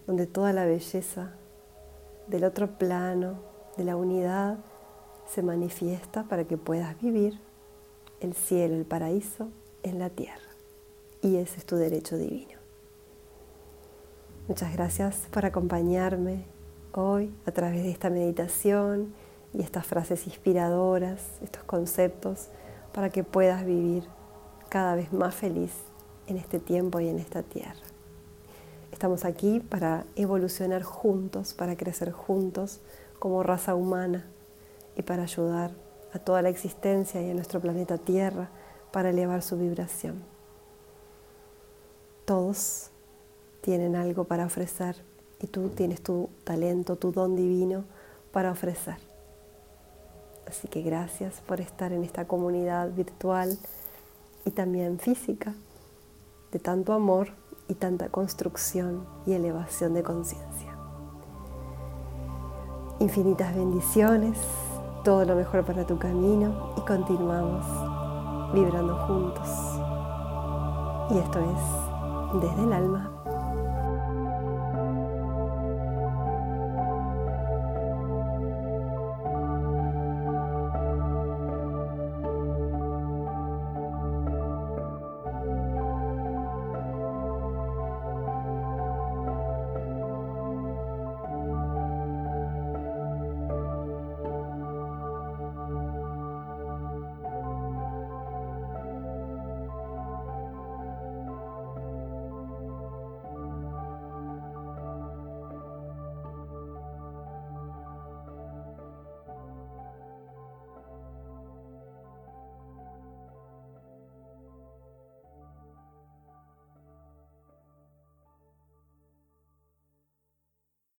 donde 0.09 0.27
toda 0.27 0.53
la 0.53 0.65
belleza 0.65 1.31
del 2.27 2.45
otro 2.45 2.79
plano, 2.79 3.39
de 3.77 3.85
la 3.85 3.95
unidad, 3.95 4.59
se 5.29 5.43
manifiesta 5.43 6.25
para 6.25 6.45
que 6.45 6.57
puedas 6.57 7.01
vivir 7.01 7.39
el 8.21 8.35
cielo, 8.35 8.75
el 8.75 8.87
paraíso 8.87 9.49
en 9.85 10.01
la 10.01 10.11
tierra. 10.11 10.41
Y 11.23 11.37
ese 11.37 11.59
es 11.59 11.65
tu 11.65 11.77
derecho 11.77 12.17
divino. 12.17 12.59
Muchas 14.49 14.73
gracias 14.73 15.29
por 15.31 15.47
acompañarme 15.47 16.45
hoy 16.93 17.33
a 17.47 17.53
través 17.53 17.85
de 17.85 17.91
esta 17.91 18.11
meditación 18.11 19.15
y 19.53 19.63
estas 19.63 19.87
frases 19.87 20.27
inspiradoras, 20.27 21.23
estos 21.41 21.63
conceptos 21.63 22.49
para 22.95 23.11
que 23.11 23.25
puedas 23.25 23.67
vivir 23.67 24.05
cada 24.71 24.95
vez 24.95 25.13
más 25.13 25.35
feliz 25.35 25.73
en 26.27 26.39
este 26.39 26.61
tiempo 26.61 27.01
y 27.01 27.09
en 27.09 27.19
esta 27.19 27.43
tierra. 27.43 27.75
Estamos 28.93 29.25
aquí 29.25 29.59
para 29.59 30.07
evolucionar 30.15 30.85
juntos, 30.85 31.53
para 31.53 31.77
crecer 31.77 32.13
juntos 32.13 32.81
como 33.19 33.43
raza 33.43 33.75
humana 33.75 34.25
y 34.97 35.03
para 35.03 35.25
ayudar 35.25 35.73
a 36.13 36.21
toda 36.21 36.43
la 36.43 36.49
existencia 36.49 37.21
y 37.21 37.31
a 37.31 37.35
nuestro 37.35 37.61
planeta 37.61 37.99
Tierra 37.99 38.49
para 38.93 39.11
elevar 39.11 39.43
su 39.43 39.59
vibración. 39.59 40.23
Todos 42.25 42.91
tienen 43.61 43.97
algo 43.97 44.25
para 44.25 44.47
ofrecer 44.47 44.97
y 45.41 45.49
tú 45.49 45.71
tienes 45.71 46.01
tu 46.01 46.31
talento, 46.45 46.97
tu 46.97 47.11
don 47.11 47.35
divino 47.35 47.85
para 48.31 48.53
ofrecer. 48.53 49.14
Así 50.49 50.69
que 50.69 50.83
gracias 50.83 51.41
por 51.47 51.61
estar 51.61 51.93
en 51.93 52.05
esta 52.05 52.27
comunidad 52.27 52.91
virtual 52.93 53.59
y 54.45 54.51
también 54.51 54.99
física 54.99 55.55
de 56.53 56.59
tanto 56.59 56.93
amor 56.93 57.29
y 57.69 57.75
tanta 57.75 58.09
construcción 58.09 59.07
y 59.27 59.33
elevación 59.33 59.95
de 59.95 60.03
conciencia. 60.03 60.77
Infinitas 63.01 63.55
bendiciones, 63.55 64.39
todo 65.03 65.25
lo 65.25 65.35
mejor 65.35 65.65
para 65.65 65.87
tu 65.87 65.99
camino 65.99 66.75
y 66.77 66.81
continuamos 66.83 67.65
vibrando 68.55 68.97
juntos. 69.07 69.49
Y 71.11 71.19
esto 71.19 71.41
es 71.41 72.41
desde 72.41 72.63
el 72.63 72.73
alma 72.73 73.24